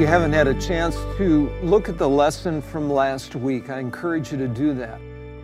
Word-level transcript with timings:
you 0.00 0.06
haven't 0.06 0.32
had 0.32 0.48
a 0.48 0.58
chance 0.58 0.96
to 1.18 1.50
look 1.62 1.90
at 1.90 1.98
the 1.98 2.08
lesson 2.08 2.62
from 2.62 2.88
last 2.88 3.36
week, 3.36 3.68
I 3.68 3.80
encourage 3.80 4.32
you 4.32 4.38
to 4.38 4.48
do 4.48 4.72
that. 4.72 4.98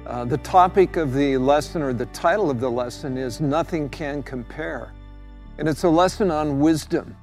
Uh, 0.06 0.25
the 0.25 0.38
topic 0.38 0.97
of 0.97 1.13
the 1.13 1.37
lesson, 1.37 1.83
or 1.83 1.93
the 1.93 2.06
title 2.06 2.49
of 2.49 2.58
the 2.58 2.71
lesson, 2.71 3.19
is 3.19 3.38
Nothing 3.38 3.90
Can 3.90 4.22
Compare. 4.22 4.95
And 5.58 5.69
it's 5.69 5.85
a 5.85 5.90
lesson 5.90 6.31
on 6.31 6.58
wisdom. 6.58 7.15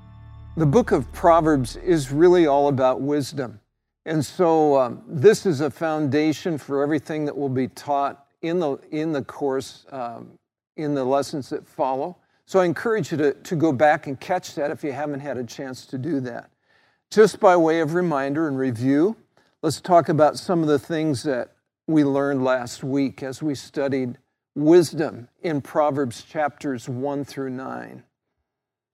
The 0.57 0.67
book 0.67 0.91
of 0.91 1.11
Proverbs 1.11 1.75
is 1.77 2.11
really 2.11 2.45
all 2.45 2.67
about 2.67 3.01
wisdom. 3.01 3.59
And 4.05 4.23
so 4.23 4.79
um, 4.79 5.01
this 5.07 5.47
is 5.47 5.61
a 5.61 5.71
foundation 5.71 6.59
for 6.59 6.83
everything 6.83 7.25
that 7.25 7.35
will 7.35 7.49
be 7.49 7.67
taught 7.67 8.27
in 8.43 8.59
the, 8.59 8.77
in 8.91 9.11
the 9.11 9.23
course, 9.23 9.87
um, 9.91 10.37
in 10.77 10.93
the 10.93 11.03
lessons 11.03 11.49
that 11.49 11.67
follow. 11.67 12.15
So 12.45 12.59
I 12.59 12.65
encourage 12.65 13.11
you 13.11 13.17
to, 13.17 13.33
to 13.33 13.55
go 13.55 13.73
back 13.73 14.05
and 14.05 14.19
catch 14.19 14.53
that 14.53 14.69
if 14.69 14.83
you 14.83 14.91
haven't 14.91 15.21
had 15.21 15.37
a 15.37 15.43
chance 15.43 15.87
to 15.87 15.97
do 15.97 16.19
that. 16.19 16.51
Just 17.13 17.39
by 17.39 17.55
way 17.55 17.79
of 17.79 17.93
reminder 17.93 18.47
and 18.47 18.57
review, 18.57 19.15
let's 19.61 19.79
talk 19.79 20.09
about 20.09 20.35
some 20.35 20.63
of 20.63 20.67
the 20.67 20.79
things 20.79 21.21
that 21.21 21.51
we 21.85 22.03
learned 22.03 22.43
last 22.43 22.83
week 22.83 23.21
as 23.21 23.39
we 23.39 23.53
studied 23.53 24.17
wisdom 24.55 25.27
in 25.43 25.61
Proverbs 25.61 26.23
chapters 26.23 26.89
1 26.89 27.23
through 27.23 27.51
9. 27.51 28.01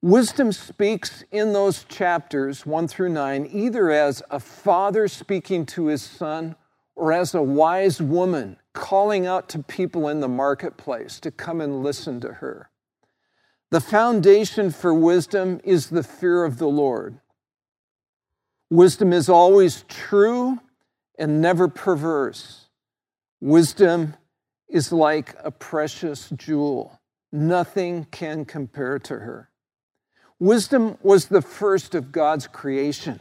Wisdom 0.02 0.52
speaks 0.52 1.24
in 1.32 1.54
those 1.54 1.86
chapters 1.86 2.66
1 2.66 2.90
through 2.90 3.08
9 3.08 3.50
either 3.54 3.90
as 3.90 4.22
a 4.30 4.42
father 4.42 5.08
speaking 5.08 5.66
to 5.68 5.86
his 5.86 6.02
son 6.02 6.58
or 6.98 7.14
as 7.14 7.34
a 7.34 7.42
wise 7.42 8.02
woman 8.02 8.58
calling 8.74 9.28
out 9.28 9.48
to 9.48 9.64
people 9.64 10.10
in 10.10 10.20
the 10.20 10.28
marketplace 10.28 11.22
to 11.22 11.32
come 11.32 11.62
and 11.62 11.84
listen 11.84 12.20
to 12.20 12.34
her. 12.34 12.70
The 13.70 13.80
foundation 13.80 14.72
for 14.72 14.94
wisdom 14.94 15.62
is 15.64 15.90
the 15.90 16.04
fear 16.04 16.44
of 16.44 16.58
the 16.58 16.68
Lord. 16.68 17.22
Wisdom 18.70 19.14
is 19.14 19.30
always 19.30 19.84
true 19.88 20.60
and 21.18 21.42
never 21.42 21.68
perverse. 21.68 22.68
Wisdom 23.42 24.16
is 24.68 24.92
like 24.92 25.36
a 25.44 25.52
precious 25.52 26.30
jewel. 26.30 27.00
Nothing 27.32 28.06
can 28.06 28.46
compare 28.46 29.00
to 29.00 29.20
her. 29.20 29.50
Wisdom 30.40 30.98
was 31.02 31.28
the 31.28 31.42
first 31.42 31.96
of 31.96 32.12
God's 32.12 32.48
creation. 32.48 33.20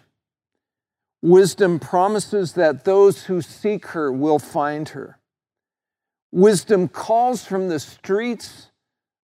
Wisdom 1.21 1.81
promises 1.81 2.53
that 2.53 2.85
those 2.85 3.25
who 3.25 3.43
seek 3.43 3.87
her 3.89 4.13
will 4.13 4.39
find 4.39 4.91
her. 4.91 5.19
Wisdom 6.31 6.89
calls 6.89 7.45
from 7.45 7.69
the 7.69 7.81
streets 7.81 8.69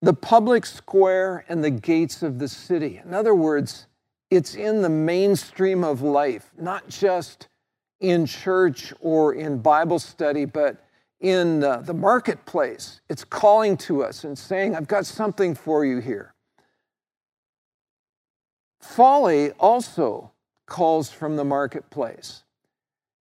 the 0.03 0.15
public 0.15 0.67
square 0.67 1.45
and 1.49 1.63
the 1.63 1.71
gates 1.71 2.23
of 2.23 2.39
the 2.39 2.49
city. 2.49 3.01
In 3.05 3.15
other 3.15 3.35
words, 3.35 3.87
it's 4.31 4.55
in 4.55 4.83
the 4.83 4.89
mainstream 4.89 5.85
of 5.85 6.03
life, 6.03 6.51
not 6.59 6.89
just 6.89 7.49
in 8.01 8.27
church 8.27 8.93
or 9.01 9.35
in 9.35 9.59
Bible 9.59 9.99
study, 9.99 10.45
but 10.45 10.85
in 11.21 11.61
the 11.61 11.95
marketplace. 11.95 13.01
It's 13.09 13.25
calling 13.25 13.77
to 13.79 14.05
us 14.05 14.25
and 14.25 14.39
saying, 14.39 14.77
I've 14.77 14.89
got 14.89 15.07
something 15.07 15.55
for 15.55 15.85
you 15.85 15.99
here. 15.99 16.35
Folly 18.81 19.53
also 19.53 20.31
calls 20.67 21.11
from 21.11 21.37
the 21.37 21.45
marketplace. 21.45 22.45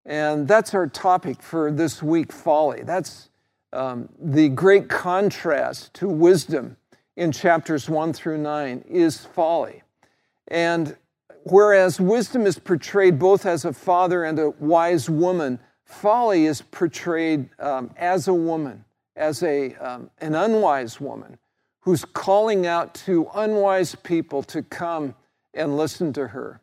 And 0.06 0.48
that's 0.48 0.74
our 0.74 0.88
topic 0.88 1.42
for 1.42 1.72
this 1.72 2.04
week 2.04 2.32
folly. 2.34 2.84
That's 2.84 3.30
um, 3.72 4.10
the 4.20 4.50
great 4.50 4.90
contrast 4.90 5.94
to 5.96 6.10
wisdom 6.10 6.76
in 7.16 7.32
chapters 7.32 7.90
1 7.90 8.12
through 8.14 8.40
9 8.40 8.84
is 8.90 9.26
folly. 9.26 9.84
And 10.48 10.96
whereas 11.44 12.00
wisdom 12.00 12.46
is 12.46 12.60
portrayed 12.60 13.20
both 13.20 13.46
as 13.46 13.66
a 13.66 13.74
father 13.74 14.24
and 14.24 14.40
a 14.40 14.50
wise 14.52 15.10
woman, 15.10 15.60
folly 15.86 16.46
is 16.46 16.62
portrayed 16.62 17.50
um, 17.60 17.92
as 17.98 18.28
a 18.28 18.34
woman, 18.34 18.86
as 19.16 19.44
a, 19.44 19.76
um, 19.76 20.10
an 20.20 20.36
unwise 20.36 21.00
woman 21.00 21.38
who's 21.82 22.06
calling 22.06 22.66
out 22.66 22.94
to 22.94 23.30
unwise 23.36 23.96
people 23.96 24.42
to 24.44 24.64
come 24.64 25.16
and 25.54 25.78
listen 25.78 26.14
to 26.14 26.28
her. 26.28 26.62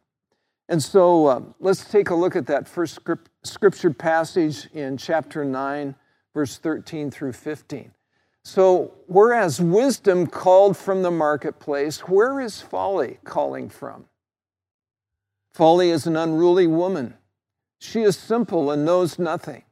And 0.69 0.83
so 0.83 1.27
uh, 1.27 1.43
let's 1.59 1.85
take 1.85 2.11
a 2.11 2.15
look 2.15 2.37
at 2.37 2.47
that 2.47 2.69
first 2.69 2.95
script, 2.95 3.29
scripture 3.45 3.93
passage 3.93 4.69
in 4.73 4.97
chapter 4.97 5.45
9, 5.45 5.95
verse 6.33 6.59
13 6.59 7.11
through 7.11 7.33
15. 7.33 7.91
So, 8.45 8.95
whereas 9.07 9.61
wisdom 9.61 10.27
called 10.27 10.77
from 10.77 11.03
the 11.03 11.11
marketplace, 11.11 12.01
where 12.01 12.41
is 12.41 12.61
folly 12.61 13.19
calling 13.25 13.69
from? 13.69 14.07
Folly 15.53 15.91
is 15.91 16.07
an 16.07 16.17
unruly 16.17 16.67
woman. 16.67 17.15
She 17.81 18.03
is 18.03 18.17
simple 18.17 18.71
and 18.71 18.85
knows 18.85 19.19
nothing. 19.19 19.65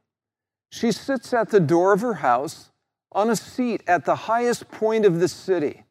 She 0.71 0.91
sits 0.91 1.33
at 1.33 1.49
the 1.49 1.59
door 1.59 1.93
of 1.93 2.01
her 2.01 2.15
house 2.15 2.69
on 3.11 3.29
a 3.29 3.35
seat 3.35 3.81
at 3.87 4.05
the 4.05 4.15
highest 4.15 4.69
point 4.69 5.05
of 5.05 5.19
the 5.19 5.27
city, 5.27 5.85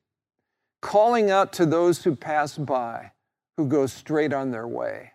calling 0.80 1.30
out 1.30 1.52
to 1.54 1.66
those 1.66 2.04
who 2.04 2.14
pass 2.14 2.56
by, 2.56 3.12
who 3.56 3.66
go 3.66 3.86
straight 3.86 4.32
on 4.32 4.52
their 4.52 4.68
way. 4.68 5.12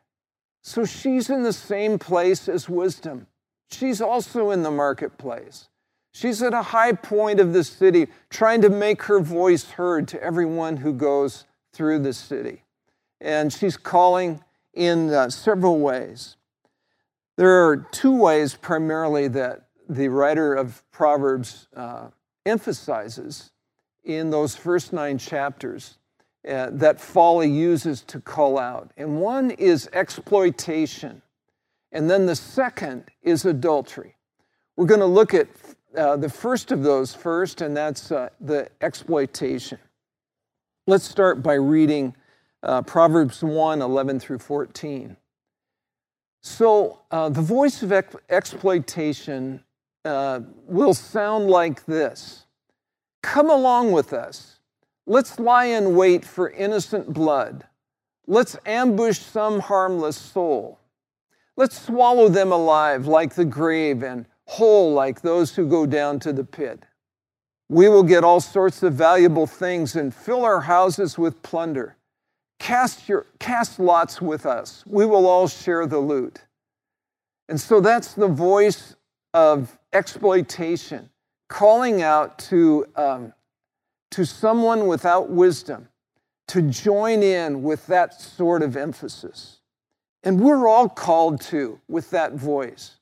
So 0.63 0.85
she's 0.85 1.29
in 1.29 1.44
the 1.44 1.53
same 1.53 1.97
place 2.00 2.50
as 2.50 2.68
wisdom. 2.68 3.28
She's 3.72 4.02
also 4.02 4.52
in 4.52 4.63
the 4.63 4.72
marketplace. 4.72 5.69
She's 6.13 6.44
at 6.44 6.53
a 6.53 6.62
high 6.62 6.94
point 6.94 7.40
of 7.40 7.53
the 7.53 7.63
city, 7.63 8.07
trying 8.29 8.62
to 8.62 8.69
make 8.69 9.03
her 9.03 9.19
voice 9.19 9.72
heard 9.72 10.07
to 10.09 10.24
everyone 10.24 10.78
who 10.78 10.94
goes 10.94 11.46
through 11.74 12.00
the 12.00 12.13
city. 12.13 12.63
And 13.19 13.51
she's 13.51 13.78
calling 13.78 14.44
in 14.73 15.12
uh, 15.12 15.29
several 15.29 15.79
ways. 15.79 16.35
There 17.35 17.68
are 17.68 17.78
two 17.78 18.16
ways 18.16 18.53
primarily 18.53 19.28
that 19.29 19.68
the 19.90 20.07
writer 20.07 20.53
of 20.53 20.84
Proverbs 20.91 21.68
uh, 21.75 22.09
emphasizes 22.46 23.52
in 24.03 24.29
those 24.29 24.56
first 24.56 24.94
nine 24.94 25.18
chapters 25.18 25.97
uh, 26.47 26.69
that 26.73 27.00
folly 27.00 27.50
uses 27.50 28.02
to 28.03 28.19
call 28.19 28.59
out. 28.59 28.91
And 28.97 29.19
one 29.19 29.52
is 29.52 29.90
exploitation, 29.94 31.22
and 31.91 32.09
then 32.09 32.28
the 32.28 32.35
second 32.35 33.06
is 33.23 33.46
adultery. 33.46 34.16
We're 34.75 34.85
going 34.85 35.00
to 35.00 35.06
look 35.06 35.34
at 35.34 35.47
uh, 35.98 36.18
the 36.18 36.30
first 36.30 36.72
of 36.72 36.84
those 36.84 37.14
first, 37.14 37.62
and 37.62 37.76
that's 37.76 38.12
uh, 38.12 38.30
the 38.40 38.70
exploitation. 38.81 39.78
Let's 40.88 41.08
start 41.08 41.44
by 41.44 41.54
reading 41.54 42.16
uh, 42.62 42.81
Proverbs 42.81 43.44
1 43.44 43.81
11 43.81 44.20
through 44.20 44.40
14. 44.40 45.18
So, 46.42 47.00
uh, 47.09 47.30
the 47.30 47.42
voice 47.42 47.84
of 47.84 47.92
ex- 47.92 48.16
exploitation 48.30 49.64
uh, 50.03 50.42
will 50.68 50.94
sound 50.94 51.50
like 51.50 51.86
this 51.86 52.46
Come 53.22 53.50
along 53.50 53.94
with 53.94 54.12
us. 54.12 54.59
Let's 55.06 55.40
lie 55.40 55.66
in 55.66 55.96
wait 55.96 56.26
for 56.26 56.50
innocent 56.50 57.14
blood. 57.14 57.66
Let's 58.28 58.58
ambush 58.66 59.20
some 59.20 59.62
harmless 59.62 60.18
soul. 60.18 60.80
Let's 61.56 61.80
swallow 61.80 62.30
them 62.30 62.52
alive 62.52 63.06
like 63.08 63.36
the 63.36 63.46
grave 63.46 64.03
and 64.03 64.26
whole 64.48 64.94
like 64.94 65.22
those 65.22 65.56
who 65.56 65.68
go 65.68 65.86
down 65.86 66.20
to 66.20 66.34
the 66.34 66.44
pit. 66.44 66.84
We 67.70 67.90
will 67.90 68.04
get 68.04 68.24
all 68.24 68.40
sorts 68.40 68.84
of 68.84 68.94
valuable 68.94 69.48
things 69.48 69.96
and 69.96 70.14
fill 70.14 70.44
our 70.44 70.62
houses 70.62 71.18
with 71.18 71.42
plunder. 71.42 71.98
Cast, 72.59 73.09
your, 73.09 73.26
cast 73.40 73.80
lots 73.80 74.22
with 74.22 74.46
us. 74.46 74.84
We 74.86 75.06
will 75.06 75.26
all 75.26 75.48
share 75.48 75.86
the 75.86 76.00
loot. 76.00 76.42
And 77.50 77.59
so 77.59 77.82
that's 77.82 78.14
the 78.14 78.28
voice 78.28 78.96
of 79.34 79.78
exploitation, 79.92 81.09
calling 81.50 82.02
out 82.02 82.38
to, 82.40 82.86
um, 82.96 83.34
to 84.12 84.26
someone 84.26 84.88
without 84.88 85.30
wisdom 85.30 85.90
to 86.50 86.62
join 86.62 87.23
in 87.23 87.64
with 87.64 87.88
that 87.88 88.22
sort 88.22 88.62
of 88.62 88.78
emphasis. 88.78 89.59
And 90.23 90.40
we're 90.40 90.67
all 90.67 90.88
called 90.88 91.41
to 91.41 91.79
with 91.88 92.09
that 92.12 92.34
voice. 92.34 92.97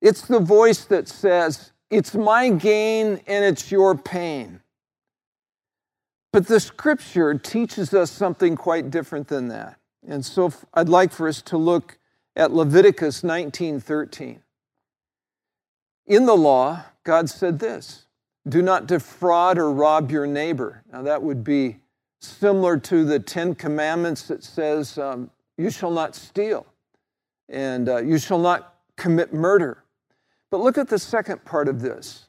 It's 0.00 0.22
the 0.22 0.40
voice 0.40 0.84
that 0.86 1.08
says, 1.08 1.72
It's 1.90 2.14
my 2.14 2.50
gain 2.50 3.20
and 3.26 3.44
it's 3.44 3.70
your 3.70 3.94
pain. 3.94 4.60
But 6.32 6.46
the 6.46 6.60
scripture 6.60 7.34
teaches 7.34 7.92
us 7.92 8.10
something 8.10 8.56
quite 8.56 8.90
different 8.90 9.28
than 9.28 9.48
that. 9.48 9.78
And 10.06 10.24
so 10.24 10.52
I'd 10.72 10.88
like 10.88 11.12
for 11.12 11.28
us 11.28 11.42
to 11.42 11.56
look 11.56 11.98
at 12.36 12.52
Leviticus 12.52 13.22
19:13. 13.22 14.42
In 16.06 16.26
the 16.26 16.36
law, 16.36 16.84
God 17.04 17.28
said 17.28 17.58
this, 17.58 18.06
do 18.48 18.62
not 18.62 18.86
defraud 18.86 19.58
or 19.58 19.70
rob 19.70 20.10
your 20.10 20.26
neighbor. 20.26 20.82
Now 20.90 21.02
that 21.02 21.22
would 21.22 21.44
be 21.44 21.80
similar 22.20 22.76
to 22.78 23.04
the 23.04 23.18
10 23.18 23.54
commandments 23.54 24.26
that 24.28 24.42
says 24.42 24.98
um, 24.98 25.30
you 25.56 25.70
shall 25.70 25.90
not 25.90 26.14
steal 26.14 26.66
and 27.48 27.88
uh, 27.88 27.98
you 27.98 28.18
shall 28.18 28.38
not 28.38 28.74
commit 28.96 29.32
murder 29.32 29.79
but 30.50 30.60
look 30.60 30.78
at 30.78 30.88
the 30.88 30.98
second 30.98 31.44
part 31.44 31.68
of 31.68 31.80
this. 31.80 32.26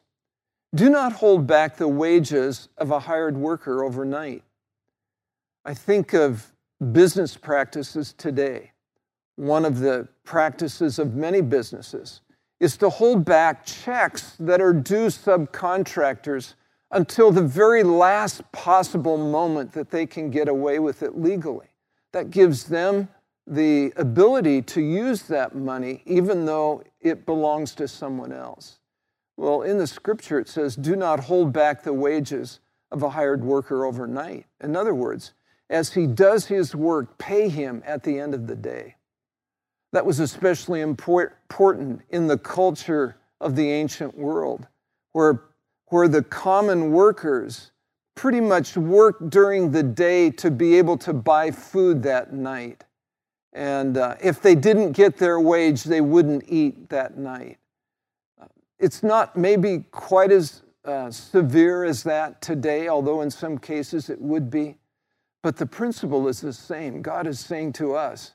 Do 0.73 0.89
not 0.89 1.13
hold 1.13 1.47
back 1.47 1.75
the 1.75 1.87
wages 1.87 2.69
of 2.77 2.91
a 2.91 2.99
hired 2.99 3.35
worker 3.35 3.83
overnight. 3.83 4.43
I 5.65 5.73
think 5.73 6.13
of 6.13 6.51
business 6.91 7.35
practices 7.35 8.13
today, 8.13 8.71
one 9.35 9.65
of 9.65 9.79
the 9.79 10.07
practices 10.23 10.97
of 10.97 11.13
many 11.13 11.41
businesses, 11.41 12.21
is 12.59 12.77
to 12.77 12.89
hold 12.89 13.25
back 13.25 13.65
checks 13.65 14.35
that 14.39 14.61
are 14.61 14.73
due 14.73 15.07
subcontractors 15.07 16.53
until 16.91 17.31
the 17.31 17.41
very 17.41 17.83
last 17.83 18.49
possible 18.51 19.17
moment 19.17 19.71
that 19.73 19.89
they 19.89 20.05
can 20.05 20.29
get 20.29 20.47
away 20.47 20.79
with 20.79 21.03
it 21.03 21.17
legally. 21.17 21.67
That 22.11 22.31
gives 22.31 22.65
them 22.65 23.09
the 23.47 23.91
ability 23.97 24.61
to 24.61 24.81
use 24.81 25.23
that 25.23 25.55
money 25.55 26.01
even 26.05 26.45
though 26.45 26.83
it 26.99 27.25
belongs 27.25 27.75
to 27.75 27.87
someone 27.87 28.31
else. 28.31 28.79
Well, 29.37 29.63
in 29.63 29.77
the 29.77 29.87
scripture 29.87 30.39
it 30.39 30.47
says, 30.47 30.75
do 30.75 30.95
not 30.95 31.21
hold 31.21 31.51
back 31.51 31.83
the 31.83 31.93
wages 31.93 32.59
of 32.91 33.03
a 33.03 33.09
hired 33.09 33.43
worker 33.43 33.85
overnight. 33.85 34.45
In 34.61 34.75
other 34.75 34.93
words, 34.93 35.33
as 35.69 35.93
he 35.93 36.05
does 36.05 36.45
his 36.47 36.75
work, 36.75 37.17
pay 37.17 37.47
him 37.47 37.81
at 37.85 38.03
the 38.03 38.19
end 38.19 38.33
of 38.33 38.47
the 38.47 38.55
day. 38.55 38.95
That 39.93 40.05
was 40.05 40.19
especially 40.19 40.81
important 40.81 42.01
in 42.09 42.27
the 42.27 42.37
culture 42.37 43.17
of 43.39 43.55
the 43.55 43.71
ancient 43.71 44.17
world, 44.17 44.67
where, 45.13 45.41
where 45.87 46.07
the 46.07 46.23
common 46.23 46.91
workers 46.91 47.71
pretty 48.15 48.41
much 48.41 48.77
worked 48.77 49.29
during 49.29 49.71
the 49.71 49.83
day 49.83 50.29
to 50.29 50.51
be 50.51 50.77
able 50.77 50.97
to 50.97 51.13
buy 51.13 51.51
food 51.51 52.03
that 52.03 52.33
night. 52.33 52.83
And 53.53 53.97
uh, 53.97 54.15
if 54.21 54.41
they 54.41 54.55
didn't 54.55 54.93
get 54.93 55.17
their 55.17 55.39
wage, 55.39 55.83
they 55.83 56.01
wouldn't 56.01 56.45
eat 56.47 56.89
that 56.89 57.17
night. 57.17 57.57
It's 58.79 59.03
not 59.03 59.35
maybe 59.35 59.85
quite 59.91 60.31
as 60.31 60.63
uh, 60.85 61.11
severe 61.11 61.83
as 61.83 62.03
that 62.03 62.41
today, 62.41 62.87
although 62.87 63.21
in 63.21 63.29
some 63.29 63.57
cases 63.57 64.09
it 64.09 64.19
would 64.19 64.49
be. 64.49 64.77
But 65.43 65.57
the 65.57 65.65
principle 65.65 66.27
is 66.27 66.41
the 66.41 66.53
same. 66.53 67.01
God 67.01 67.27
is 67.27 67.39
saying 67.39 67.73
to 67.73 67.95
us, 67.95 68.33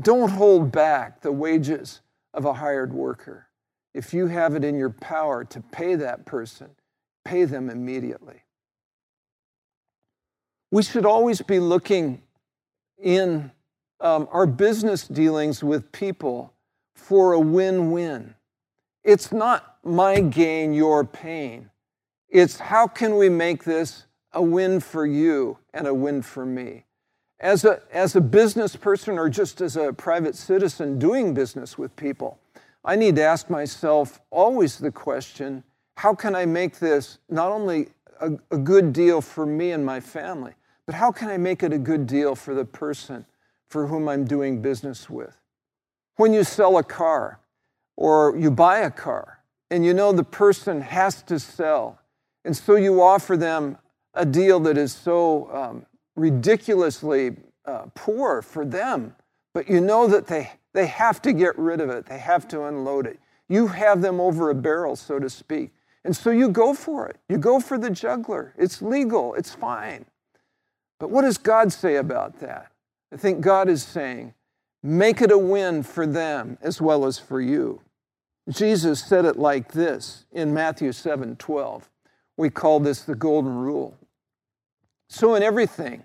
don't 0.00 0.30
hold 0.30 0.70
back 0.70 1.20
the 1.20 1.32
wages 1.32 2.00
of 2.34 2.44
a 2.44 2.52
hired 2.52 2.92
worker. 2.92 3.48
If 3.94 4.14
you 4.14 4.26
have 4.26 4.54
it 4.54 4.64
in 4.64 4.76
your 4.76 4.90
power 4.90 5.44
to 5.44 5.60
pay 5.60 5.94
that 5.96 6.24
person, 6.24 6.68
pay 7.24 7.44
them 7.44 7.70
immediately. 7.70 8.42
We 10.70 10.82
should 10.82 11.06
always 11.06 11.42
be 11.42 11.58
looking 11.58 12.22
in 13.02 13.50
um, 14.00 14.28
our 14.30 14.46
business 14.46 15.06
dealings 15.06 15.62
with 15.62 15.90
people 15.92 16.52
for 16.94 17.32
a 17.32 17.40
win 17.40 17.90
win. 17.90 18.34
It's 19.02 19.32
not 19.32 19.76
my 19.82 20.20
gain, 20.20 20.74
your 20.74 21.04
pain. 21.04 21.70
It's 22.28 22.58
how 22.58 22.86
can 22.86 23.16
we 23.16 23.28
make 23.28 23.64
this 23.64 24.04
a 24.32 24.42
win 24.42 24.80
for 24.80 25.06
you 25.06 25.58
and 25.72 25.86
a 25.86 25.94
win 25.94 26.22
for 26.22 26.44
me? 26.44 26.84
As 27.40 27.64
a, 27.64 27.80
as 27.92 28.16
a 28.16 28.20
business 28.20 28.76
person 28.76 29.18
or 29.18 29.28
just 29.28 29.60
as 29.60 29.76
a 29.76 29.92
private 29.92 30.34
citizen 30.34 30.98
doing 30.98 31.32
business 31.32 31.78
with 31.78 31.94
people, 31.96 32.38
I 32.84 32.96
need 32.96 33.16
to 33.16 33.22
ask 33.22 33.48
myself 33.48 34.20
always 34.30 34.78
the 34.78 34.92
question 34.92 35.64
how 35.96 36.14
can 36.14 36.34
I 36.36 36.46
make 36.46 36.78
this 36.78 37.18
not 37.28 37.50
only 37.50 37.88
a, 38.20 38.32
a 38.50 38.58
good 38.58 38.92
deal 38.92 39.20
for 39.20 39.44
me 39.46 39.72
and 39.72 39.84
my 39.84 40.00
family, 40.00 40.52
but 40.86 40.94
how 40.94 41.10
can 41.10 41.28
I 41.28 41.36
make 41.38 41.62
it 41.62 41.72
a 41.72 41.78
good 41.78 42.06
deal 42.06 42.34
for 42.34 42.54
the 42.54 42.64
person 42.64 43.26
for 43.68 43.86
whom 43.86 44.08
I'm 44.08 44.24
doing 44.24 44.60
business 44.62 45.08
with? 45.08 45.36
When 46.16 46.32
you 46.32 46.44
sell 46.44 46.78
a 46.78 46.82
car 46.82 47.40
or 47.96 48.36
you 48.36 48.50
buy 48.50 48.78
a 48.78 48.90
car 48.90 49.42
and 49.70 49.84
you 49.84 49.94
know 49.94 50.12
the 50.12 50.24
person 50.24 50.80
has 50.80 51.22
to 51.24 51.38
sell, 51.38 52.00
and 52.44 52.56
so 52.56 52.76
you 52.76 53.02
offer 53.02 53.36
them 53.36 53.78
a 54.14 54.24
deal 54.24 54.58
that 54.60 54.78
is 54.78 54.92
so 54.92 55.50
um, 55.52 55.86
ridiculously 56.16 57.36
uh, 57.66 57.86
poor 57.94 58.42
for 58.42 58.64
them, 58.64 59.14
but 59.52 59.68
you 59.68 59.80
know 59.80 60.06
that 60.06 60.26
they, 60.26 60.50
they 60.72 60.86
have 60.86 61.20
to 61.22 61.32
get 61.32 61.56
rid 61.58 61.80
of 61.80 61.90
it, 61.90 62.06
they 62.06 62.18
have 62.18 62.48
to 62.48 62.64
unload 62.64 63.06
it. 63.06 63.18
You 63.48 63.66
have 63.68 64.02
them 64.02 64.20
over 64.20 64.50
a 64.50 64.54
barrel, 64.54 64.96
so 64.96 65.18
to 65.18 65.30
speak. 65.30 65.72
And 66.04 66.16
so 66.16 66.30
you 66.30 66.48
go 66.48 66.74
for 66.74 67.06
it. 67.08 67.16
You 67.28 67.38
go 67.38 67.60
for 67.60 67.78
the 67.78 67.90
juggler. 67.90 68.54
It's 68.56 68.80
legal, 68.80 69.34
it's 69.34 69.54
fine. 69.54 70.06
But 70.98 71.10
what 71.10 71.22
does 71.22 71.38
God 71.38 71.72
say 71.72 71.96
about 71.96 72.40
that? 72.40 72.72
I 73.12 73.16
think 73.16 73.40
God 73.40 73.68
is 73.68 73.82
saying, 73.82 74.34
make 74.82 75.22
it 75.22 75.30
a 75.30 75.38
win 75.38 75.82
for 75.82 76.06
them 76.06 76.58
as 76.60 76.80
well 76.80 77.06
as 77.06 77.18
for 77.18 77.40
you. 77.40 77.80
Jesus 78.48 79.02
said 79.02 79.24
it 79.24 79.36
like 79.36 79.72
this 79.72 80.24
in 80.32 80.54
Matthew 80.54 80.92
7 80.92 81.36
12. 81.36 81.90
We 82.36 82.50
call 82.50 82.80
this 82.80 83.02
the 83.02 83.14
golden 83.14 83.56
rule. 83.56 83.96
So, 85.10 85.34
in 85.34 85.42
everything, 85.42 86.04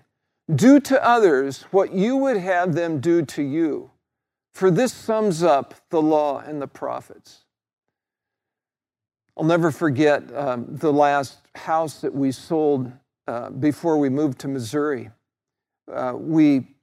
do 0.54 0.80
to 0.80 1.02
others 1.06 1.62
what 1.70 1.92
you 1.92 2.16
would 2.16 2.36
have 2.36 2.74
them 2.74 3.00
do 3.00 3.22
to 3.22 3.42
you, 3.42 3.90
for 4.52 4.70
this 4.70 4.92
sums 4.92 5.42
up 5.42 5.74
the 5.90 6.02
law 6.02 6.40
and 6.40 6.60
the 6.60 6.66
prophets. 6.66 7.44
I'll 9.36 9.44
never 9.44 9.70
forget 9.70 10.22
um, 10.34 10.66
the 10.68 10.92
last 10.92 11.38
house 11.54 12.00
that 12.02 12.14
we 12.14 12.30
sold 12.30 12.92
uh, 13.26 13.50
before 13.50 13.98
we 13.98 14.08
moved 14.08 14.38
to 14.40 14.48
Missouri. 14.48 15.10
Uh, 15.90 16.12
we 16.14 16.73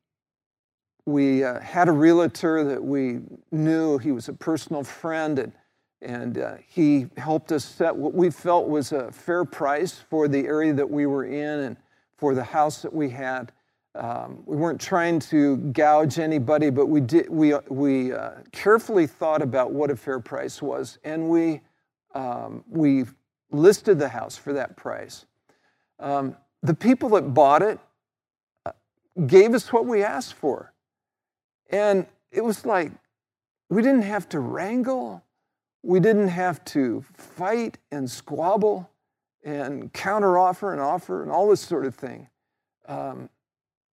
we 1.11 1.43
uh, 1.43 1.59
had 1.59 1.87
a 1.87 1.91
realtor 1.91 2.63
that 2.63 2.83
we 2.83 3.19
knew. 3.51 3.97
He 3.97 4.11
was 4.11 4.29
a 4.29 4.33
personal 4.33 4.83
friend, 4.83 5.39
and, 5.39 5.53
and 6.01 6.37
uh, 6.37 6.55
he 6.67 7.07
helped 7.17 7.51
us 7.51 7.65
set 7.65 7.95
what 7.95 8.13
we 8.13 8.29
felt 8.29 8.67
was 8.67 8.91
a 8.91 9.11
fair 9.11 9.45
price 9.45 10.03
for 10.09 10.27
the 10.27 10.45
area 10.45 10.73
that 10.73 10.89
we 10.89 11.05
were 11.05 11.25
in 11.25 11.59
and 11.59 11.77
for 12.17 12.33
the 12.35 12.43
house 12.43 12.81
that 12.81 12.93
we 12.93 13.09
had. 13.09 13.51
Um, 13.93 14.43
we 14.45 14.55
weren't 14.55 14.79
trying 14.79 15.19
to 15.19 15.57
gouge 15.57 16.17
anybody, 16.17 16.69
but 16.69 16.85
we, 16.85 17.01
did, 17.01 17.29
we, 17.29 17.53
we 17.67 18.13
uh, 18.13 18.31
carefully 18.51 19.05
thought 19.05 19.41
about 19.41 19.71
what 19.71 19.91
a 19.91 19.95
fair 19.95 20.19
price 20.19 20.61
was, 20.61 20.97
and 21.03 21.29
we, 21.29 21.61
um, 22.15 22.63
we 22.69 23.05
listed 23.51 23.99
the 23.99 24.07
house 24.07 24.37
for 24.37 24.53
that 24.53 24.77
price. 24.77 25.25
Um, 25.99 26.37
the 26.63 26.73
people 26.73 27.09
that 27.09 27.33
bought 27.33 27.61
it 27.61 27.79
uh, 28.65 28.71
gave 29.25 29.53
us 29.53 29.73
what 29.73 29.85
we 29.85 30.03
asked 30.03 30.35
for. 30.35 30.70
And 31.71 32.05
it 32.31 32.43
was 32.43 32.65
like 32.65 32.91
we 33.69 33.81
didn't 33.81 34.03
have 34.03 34.27
to 34.29 34.39
wrangle, 34.39 35.23
we 35.81 35.99
didn't 35.99 36.27
have 36.27 36.63
to 36.65 37.03
fight 37.13 37.77
and 37.91 38.09
squabble 38.09 38.89
and 39.43 39.91
counteroffer 39.93 40.71
and 40.71 40.81
offer 40.81 41.23
and 41.23 41.31
all 41.31 41.49
this 41.49 41.61
sort 41.61 41.85
of 41.85 41.95
thing. 41.95 42.27
Um, 42.87 43.29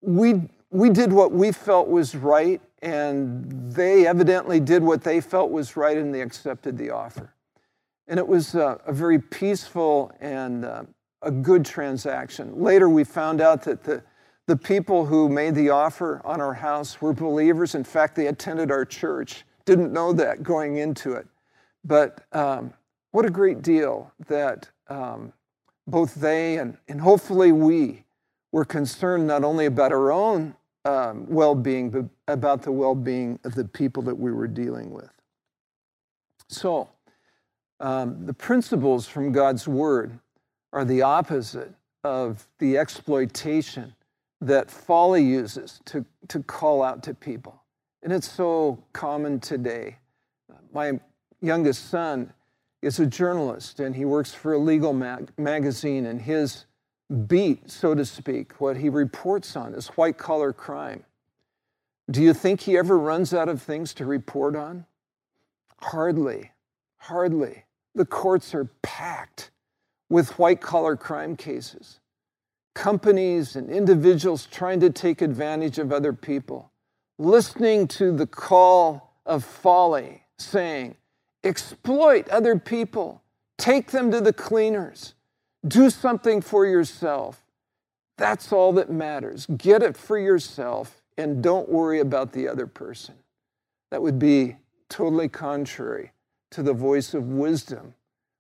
we, 0.01 0.41
we 0.71 0.89
did 0.89 1.11
what 1.11 1.31
we 1.31 1.51
felt 1.51 1.87
was 1.87 2.15
right, 2.15 2.61
and 2.81 3.71
they 3.71 4.07
evidently 4.07 4.59
did 4.59 4.81
what 4.83 5.03
they 5.03 5.19
felt 5.21 5.51
was 5.51 5.75
right, 5.75 5.97
and 5.97 6.13
they 6.13 6.21
accepted 6.21 6.77
the 6.77 6.91
offer. 6.91 7.33
And 8.07 8.19
it 8.19 8.27
was 8.27 8.55
a, 8.55 8.79
very 8.87 9.19
peaceful 9.19 10.11
and 10.19 10.63
uh, 10.63 10.83
a 11.21 11.31
good 11.31 11.65
transaction. 11.65 12.61
Later, 12.61 12.87
we 12.87 13.03
found 13.03 13.41
out 13.41 13.63
that 13.63 13.83
the, 13.83 14.03
the 14.47 14.55
people 14.55 15.05
who 15.05 15.27
made 15.27 15.55
the 15.55 15.69
offer 15.69 16.21
on 16.23 16.39
our 16.39 16.53
house 16.53 17.01
were 17.01 17.13
believers. 17.13 17.73
In 17.73 17.83
fact, 17.83 18.15
they 18.15 18.27
attended 18.27 18.71
our 18.71 18.85
church. 18.85 19.43
Didn't 19.65 19.91
know 19.91 20.13
that 20.13 20.43
going 20.43 20.77
into 20.77 21.13
it. 21.13 21.27
But 21.83 22.25
um, 22.31 22.73
what 23.11 23.25
a 23.25 23.29
great 23.29 23.61
deal 23.61 24.11
that 24.27 24.69
um, 24.87 25.33
both 25.87 26.15
they 26.15 26.57
and, 26.57 26.77
and 26.87 27.01
hopefully 27.01 27.51
we 27.51 28.03
were 28.51 28.65
concerned 28.65 29.27
not 29.27 29.43
only 29.43 29.65
about 29.65 29.91
our 29.91 30.11
own 30.11 30.55
um, 30.85 31.25
well 31.27 31.55
being, 31.55 31.89
but 31.89 32.05
about 32.27 32.61
the 32.61 32.71
well 32.71 32.95
being 32.95 33.39
of 33.43 33.55
the 33.55 33.65
people 33.65 34.03
that 34.03 34.15
we 34.15 34.31
were 34.31 34.47
dealing 34.47 34.91
with. 34.91 35.09
So, 36.47 36.89
um, 37.79 38.25
the 38.25 38.33
principles 38.33 39.07
from 39.07 39.31
God's 39.31 39.67
Word 39.67 40.19
are 40.71 40.85
the 40.85 41.01
opposite 41.01 41.73
of 42.03 42.47
the 42.59 42.77
exploitation 42.77 43.95
that 44.45 44.69
folly 44.69 45.23
uses 45.23 45.81
to, 45.85 46.05
to 46.27 46.41
call 46.43 46.83
out 46.83 47.01
to 47.03 47.13
people. 47.13 47.63
And 48.03 48.13
it's 48.13 48.31
so 48.31 48.83
common 48.93 49.39
today. 49.39 49.97
My 50.71 50.99
youngest 51.41 51.89
son 51.89 52.31
is 52.83 52.99
a 52.99 53.07
journalist 53.07 53.79
and 53.79 53.95
he 53.95 54.05
works 54.05 54.33
for 54.33 54.53
a 54.53 54.59
legal 54.59 54.93
mag- 54.93 55.31
magazine, 55.37 56.05
and 56.05 56.21
his 56.21 56.65
beat, 57.25 57.71
so 57.71 57.95
to 57.95 58.05
speak, 58.05 58.61
what 58.61 58.77
he 58.77 58.89
reports 58.89 59.55
on 59.55 59.73
is 59.73 59.87
white 59.89 60.17
collar 60.17 60.53
crime. 60.53 61.03
Do 62.11 62.21
you 62.21 62.33
think 62.33 62.61
he 62.61 62.77
ever 62.77 62.99
runs 62.99 63.33
out 63.33 63.49
of 63.49 63.63
things 63.63 63.95
to 63.95 64.05
report 64.05 64.55
on? 64.55 64.85
Hardly, 65.81 66.51
hardly. 66.97 67.63
The 67.95 68.05
courts 68.05 68.53
are 68.53 68.65
packed 68.83 69.49
with 70.07 70.37
white 70.37 70.61
collar 70.61 70.95
crime 70.95 71.35
cases 71.35 71.99
companies 72.75 73.55
and 73.55 73.69
individuals 73.69 74.47
trying 74.51 74.79
to 74.81 74.91
take 74.91 75.21
advantage 75.21 75.79
of 75.79 75.91
other 75.91 76.13
people, 76.13 76.71
listening 77.17 77.87
to 77.87 78.11
the 78.11 78.27
call 78.27 79.15
of 79.25 79.43
folly 79.43 80.23
saying, 80.37 80.95
exploit 81.43 82.29
other 82.29 82.59
people, 82.59 83.23
take 83.57 83.91
them 83.91 84.11
to 84.11 84.21
the 84.21 84.33
cleaners, 84.33 85.15
do 85.67 85.89
something 85.89 86.41
for 86.41 86.65
yourself. 86.65 87.41
That's 88.17 88.51
all 88.51 88.73
that 88.73 88.91
matters. 88.91 89.47
Get 89.57 89.81
it 89.81 89.97
for 89.97 90.19
yourself. 90.19 91.01
and 91.17 91.41
don't 91.41 91.69
worry 91.69 92.01
about 92.01 92.33
the 92.33 92.45
other 92.45 92.67
person. 92.67 93.15
That 93.89 94.01
would 94.01 94.19
be 94.19 94.57
totally 94.89 95.29
contrary 95.29 96.11
to 96.51 96.61
the 96.61 96.73
voice 96.73 97.13
of 97.13 97.27
wisdom, 97.27 97.93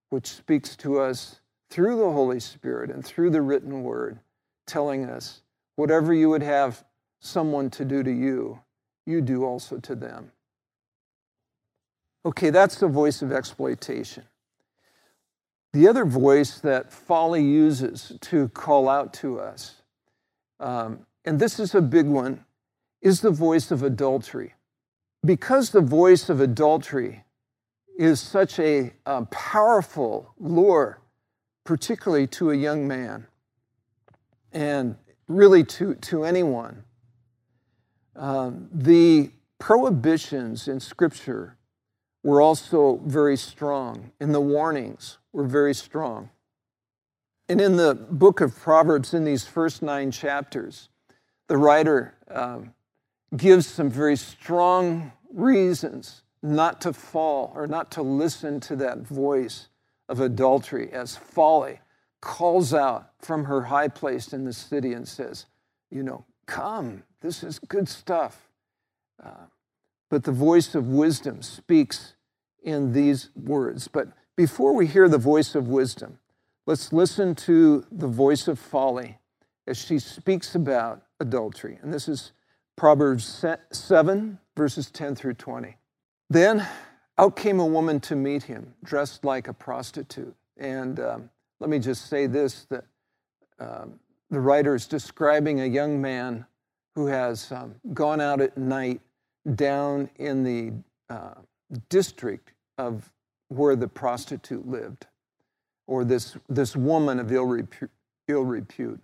which 0.09 0.27
speaks 0.27 0.75
to 0.77 0.99
us 0.99 1.39
through 1.75 1.97
the 1.97 2.09
Holy 2.09 2.39
Spirit 2.39 2.89
and 2.89 3.03
through 3.03 3.29
the 3.29 3.41
written 3.41 3.83
word, 3.83 4.17
telling 4.65 5.03
us 5.03 5.41
whatever 5.75 6.13
you 6.13 6.29
would 6.29 6.41
have 6.41 6.85
someone 7.19 7.69
to 7.69 7.83
do 7.83 8.01
to 8.01 8.11
you, 8.11 8.61
you 9.05 9.19
do 9.19 9.43
also 9.43 9.77
to 9.79 9.93
them. 9.93 10.31
Okay, 12.25 12.49
that's 12.49 12.77
the 12.77 12.87
voice 12.87 13.21
of 13.21 13.33
exploitation. 13.33 14.23
The 15.73 15.89
other 15.89 16.05
voice 16.05 16.59
that 16.59 16.93
folly 16.93 17.43
uses 17.43 18.13
to 18.21 18.47
call 18.47 18.87
out 18.87 19.13
to 19.15 19.41
us, 19.41 19.81
um, 20.61 21.05
and 21.25 21.41
this 21.41 21.59
is 21.59 21.75
a 21.75 21.81
big 21.81 22.05
one, 22.05 22.45
is 23.01 23.19
the 23.19 23.31
voice 23.31 23.69
of 23.69 23.83
adultery. 23.83 24.53
Because 25.25 25.71
the 25.71 25.81
voice 25.81 26.29
of 26.29 26.39
adultery 26.39 27.25
is 27.99 28.21
such 28.21 28.59
a, 28.59 28.93
a 29.05 29.25
powerful 29.25 30.33
lure, 30.39 31.01
particularly 31.65 32.27
to 32.27 32.51
a 32.51 32.55
young 32.55 32.87
man, 32.87 33.27
and 34.53 34.95
really 35.27 35.63
to, 35.63 35.95
to 35.95 36.23
anyone, 36.23 36.83
um, 38.15 38.69
the 38.71 39.31
prohibitions 39.59 40.67
in 40.67 40.79
Scripture 40.79 41.57
were 42.23 42.39
also 42.39 43.01
very 43.05 43.35
strong, 43.35 44.11
and 44.19 44.33
the 44.33 44.39
warnings 44.39 45.17
were 45.33 45.43
very 45.43 45.73
strong. 45.73 46.29
And 47.49 47.59
in 47.59 47.75
the 47.75 47.93
book 47.93 48.41
of 48.41 48.57
Proverbs, 48.57 49.13
in 49.13 49.25
these 49.25 49.45
first 49.45 49.81
nine 49.81 50.11
chapters, 50.11 50.89
the 51.47 51.57
writer 51.57 52.15
um, 52.29 52.73
gives 53.35 53.67
some 53.67 53.89
very 53.89 54.15
strong 54.15 55.11
reasons 55.31 56.23
not 56.41 56.81
to 56.81 56.93
fall 56.93 57.51
or 57.55 57.67
not 57.67 57.91
to 57.91 58.01
listen 58.01 58.59
to 58.61 58.75
that 58.77 58.99
voice 58.99 59.67
of 60.07 60.19
adultery 60.19 60.91
as 60.91 61.15
folly 61.15 61.79
calls 62.21 62.73
out 62.73 63.11
from 63.19 63.45
her 63.45 63.63
high 63.63 63.87
place 63.87 64.33
in 64.33 64.45
the 64.45 64.53
city 64.53 64.93
and 64.93 65.07
says, 65.07 65.45
You 65.91 66.03
know, 66.03 66.25
come, 66.45 67.03
this 67.21 67.43
is 67.43 67.59
good 67.59 67.87
stuff. 67.87 68.49
Uh, 69.23 69.47
but 70.09 70.23
the 70.23 70.31
voice 70.31 70.75
of 70.75 70.87
wisdom 70.87 71.41
speaks 71.41 72.13
in 72.63 72.93
these 72.93 73.29
words. 73.35 73.87
But 73.87 74.09
before 74.35 74.73
we 74.73 74.87
hear 74.87 75.07
the 75.07 75.17
voice 75.17 75.55
of 75.55 75.67
wisdom, 75.67 76.19
let's 76.65 76.91
listen 76.91 77.35
to 77.35 77.85
the 77.91 78.07
voice 78.07 78.47
of 78.47 78.59
folly 78.59 79.19
as 79.67 79.77
she 79.77 79.99
speaks 79.99 80.55
about 80.55 81.03
adultery. 81.19 81.79
And 81.81 81.93
this 81.93 82.07
is 82.07 82.31
Proverbs 82.75 83.45
7, 83.71 84.39
verses 84.55 84.91
10 84.91 85.15
through 85.15 85.35
20. 85.35 85.77
Then 86.29 86.67
out 87.17 87.35
came 87.35 87.59
a 87.59 87.65
woman 87.65 87.99
to 88.01 88.15
meet 88.15 88.43
him, 88.43 88.73
dressed 88.83 89.23
like 89.23 89.47
a 89.47 89.53
prostitute. 89.53 90.35
And 90.57 90.99
um, 90.99 91.29
let 91.59 91.69
me 91.69 91.79
just 91.79 92.09
say 92.09 92.27
this 92.27 92.65
that 92.69 92.85
um, 93.59 93.99
the 94.29 94.39
writer 94.39 94.75
is 94.75 94.85
describing 94.85 95.61
a 95.61 95.65
young 95.65 96.01
man 96.01 96.45
who 96.95 97.07
has 97.07 97.51
um, 97.51 97.75
gone 97.93 98.21
out 98.21 98.41
at 98.41 98.57
night 98.57 99.01
down 99.55 100.09
in 100.17 100.43
the 100.43 100.73
uh, 101.13 101.35
district 101.89 102.51
of 102.77 103.11
where 103.49 103.75
the 103.75 103.87
prostitute 103.87 104.67
lived, 104.67 105.05
or 105.87 106.03
this, 106.03 106.35
this 106.49 106.75
woman 106.75 107.19
of 107.19 107.31
ill, 107.31 107.45
repu- 107.45 107.89
ill 108.27 108.43
repute. 108.43 108.99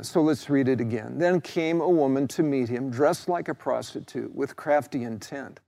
So 0.00 0.20
let's 0.20 0.50
read 0.50 0.68
it 0.68 0.80
again. 0.80 1.18
Then 1.18 1.40
came 1.40 1.80
a 1.80 1.88
woman 1.88 2.26
to 2.28 2.42
meet 2.42 2.68
him, 2.68 2.90
dressed 2.90 3.28
like 3.28 3.48
a 3.48 3.54
prostitute, 3.54 4.34
with 4.34 4.56
crafty 4.56 5.04
intent. 5.04 5.60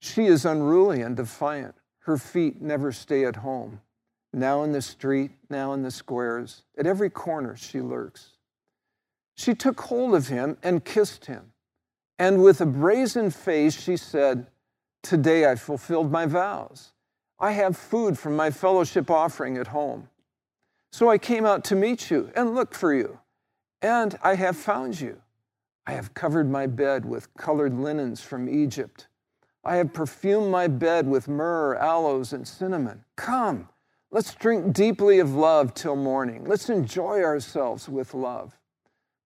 She 0.00 0.26
is 0.26 0.44
unruly 0.44 1.02
and 1.02 1.16
defiant. 1.16 1.74
Her 2.00 2.16
feet 2.16 2.60
never 2.60 2.90
stay 2.90 3.24
at 3.24 3.36
home. 3.36 3.80
Now 4.32 4.62
in 4.62 4.72
the 4.72 4.82
street, 4.82 5.32
now 5.48 5.72
in 5.72 5.82
the 5.82 5.90
squares, 5.90 6.62
at 6.78 6.86
every 6.86 7.10
corner 7.10 7.56
she 7.56 7.80
lurks. 7.80 8.30
She 9.34 9.54
took 9.54 9.80
hold 9.80 10.14
of 10.14 10.28
him 10.28 10.56
and 10.62 10.84
kissed 10.84 11.26
him. 11.26 11.52
And 12.18 12.42
with 12.42 12.60
a 12.60 12.66
brazen 12.66 13.30
face, 13.30 13.80
she 13.80 13.96
said, 13.96 14.46
Today 15.02 15.50
I 15.50 15.54
fulfilled 15.54 16.10
my 16.10 16.26
vows. 16.26 16.92
I 17.38 17.52
have 17.52 17.76
food 17.76 18.18
from 18.18 18.36
my 18.36 18.50
fellowship 18.50 19.10
offering 19.10 19.56
at 19.56 19.68
home. 19.68 20.08
So 20.92 21.08
I 21.08 21.18
came 21.18 21.46
out 21.46 21.64
to 21.64 21.74
meet 21.74 22.10
you 22.10 22.30
and 22.36 22.54
look 22.54 22.74
for 22.74 22.92
you, 22.92 23.20
and 23.80 24.18
I 24.22 24.34
have 24.34 24.56
found 24.56 25.00
you. 25.00 25.22
I 25.86 25.92
have 25.92 26.14
covered 26.14 26.50
my 26.50 26.66
bed 26.66 27.04
with 27.04 27.32
colored 27.34 27.74
linens 27.74 28.20
from 28.20 28.48
Egypt. 28.48 29.06
I 29.64 29.76
have 29.76 29.92
perfumed 29.92 30.50
my 30.50 30.68
bed 30.68 31.06
with 31.06 31.28
myrrh, 31.28 31.76
aloes, 31.76 32.32
and 32.32 32.48
cinnamon. 32.48 33.04
Come, 33.16 33.68
let's 34.10 34.34
drink 34.34 34.72
deeply 34.72 35.18
of 35.18 35.34
love 35.34 35.74
till 35.74 35.96
morning. 35.96 36.44
Let's 36.44 36.70
enjoy 36.70 37.22
ourselves 37.22 37.88
with 37.88 38.14
love. 38.14 38.58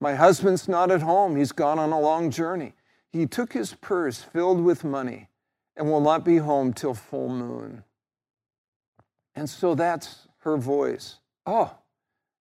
My 0.01 0.15
husband's 0.15 0.69
not 0.69 0.91
at 0.91 1.03
home, 1.03 1.37
he's 1.37 1.53
gone 1.53 1.79
on 1.79 1.93
a 1.93 2.01
long 2.01 2.31
journey. 2.31 2.75
He 3.13 3.27
took 3.27 3.53
his 3.53 3.75
purse 3.75 4.23
filled 4.23 4.63
with 4.63 4.83
money 4.83 5.29
and 5.77 5.89
will 5.89 6.01
not 6.01 6.25
be 6.25 6.39
home 6.39 6.73
till 6.73 6.95
full 6.95 7.29
moon. 7.29 7.85
And 9.37 9.49
so 9.49 9.75
that's 9.75 10.29
her 10.39 10.57
voice. 10.57 11.21
Oh, 11.47 11.77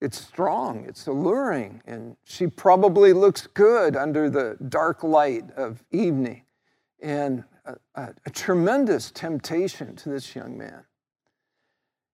it's 0.01 0.19
strong, 0.19 0.85
it's 0.85 1.07
alluring, 1.07 1.81
and 1.85 2.17
she 2.23 2.47
probably 2.47 3.13
looks 3.13 3.47
good 3.47 3.95
under 3.95 4.29
the 4.29 4.57
dark 4.67 5.03
light 5.03 5.45
of 5.55 5.83
evening. 5.91 6.43
And 7.01 7.43
a, 7.65 7.75
a, 8.25 8.29
tremendous 8.29 9.11
temptation 9.11 9.95
to 9.95 10.09
this 10.09 10.35
young 10.35 10.57
man. 10.57 10.83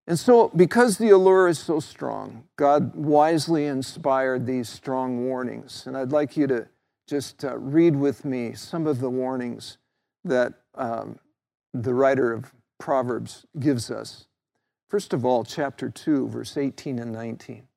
And 0.07 0.17
so, 0.17 0.49
because 0.55 0.97
the 0.97 1.09
allure 1.09 1.47
is 1.47 1.59
so 1.59 1.79
strong, 1.79 2.45
God 2.55 2.95
wisely 2.95 3.65
inspired 3.65 4.45
these 4.45 4.69
strong 4.69 5.25
warnings. 5.25 5.85
And 5.85 5.95
I'd 5.95 6.11
like 6.11 6.35
you 6.35 6.47
to 6.47 6.67
just 7.07 7.43
uh, 7.43 7.57
read 7.57 7.95
with 7.95 8.25
me 8.25 8.53
some 8.53 8.87
of 8.87 8.99
the 8.99 9.09
warnings 9.09 9.77
that 10.23 10.53
um, 10.75 11.19
the 11.73 11.93
writer 11.93 12.33
of 12.33 12.51
Proverbs 12.79 13.45
gives 13.59 13.91
us. 13.91 14.27
First 14.87 15.13
of 15.13 15.25
all, 15.25 15.43
chapter 15.43 15.89
2, 15.89 16.27
verse 16.27 16.57
18 16.57 16.97
and 16.99 17.11
19. 17.11 17.67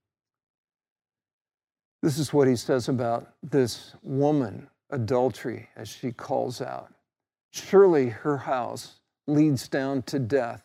This 2.02 2.18
is 2.18 2.32
what 2.32 2.48
he 2.48 2.56
says 2.56 2.88
about 2.88 3.34
this 3.42 3.94
woman, 4.02 4.68
adultery, 4.90 5.68
as 5.76 5.88
she 5.88 6.12
calls 6.12 6.60
out. 6.60 6.92
Surely 7.52 8.08
her 8.08 8.38
house 8.38 9.00
leads 9.28 9.68
down 9.68 10.02
to 10.02 10.18
death, 10.18 10.64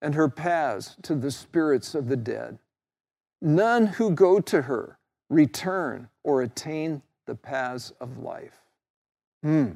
and 0.00 0.14
her 0.14 0.28
paths 0.28 0.96
to 1.02 1.16
the 1.16 1.30
spirits 1.30 1.94
of 1.94 2.08
the 2.08 2.16
dead. 2.16 2.58
None 3.40 3.86
who 3.86 4.10
go 4.10 4.38
to 4.38 4.62
her 4.62 4.98
return 5.28 6.08
or 6.22 6.42
attain 6.42 7.02
the 7.26 7.34
paths 7.34 7.92
of 8.00 8.18
life. 8.18 8.60
Hmm, 9.42 9.72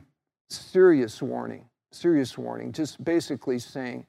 serious 0.49 1.21
warning 1.21 1.69
serious 1.97 2.37
warning, 2.37 2.73
just 2.73 3.03
basically 3.03 3.59
saying 3.59 4.07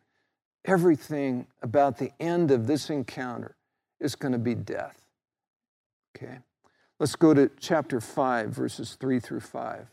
everything 0.66 1.48
about 1.62 1.98
the 1.98 2.12
end 2.20 2.52
of 2.52 2.68
this 2.68 2.90
encounter 2.90 3.56
is 4.00 4.16
going 4.16 4.34
to 4.34 4.38
be 4.38 4.54
death. 4.54 5.00
Okay? 6.16 6.40
Let's 7.00 7.16
go 7.16 7.34
to 7.34 7.50
chapter 7.60 8.02
5, 8.02 8.50
verses 8.50 8.96
3 9.00 9.20
through 9.20 9.40
5. 9.40 9.88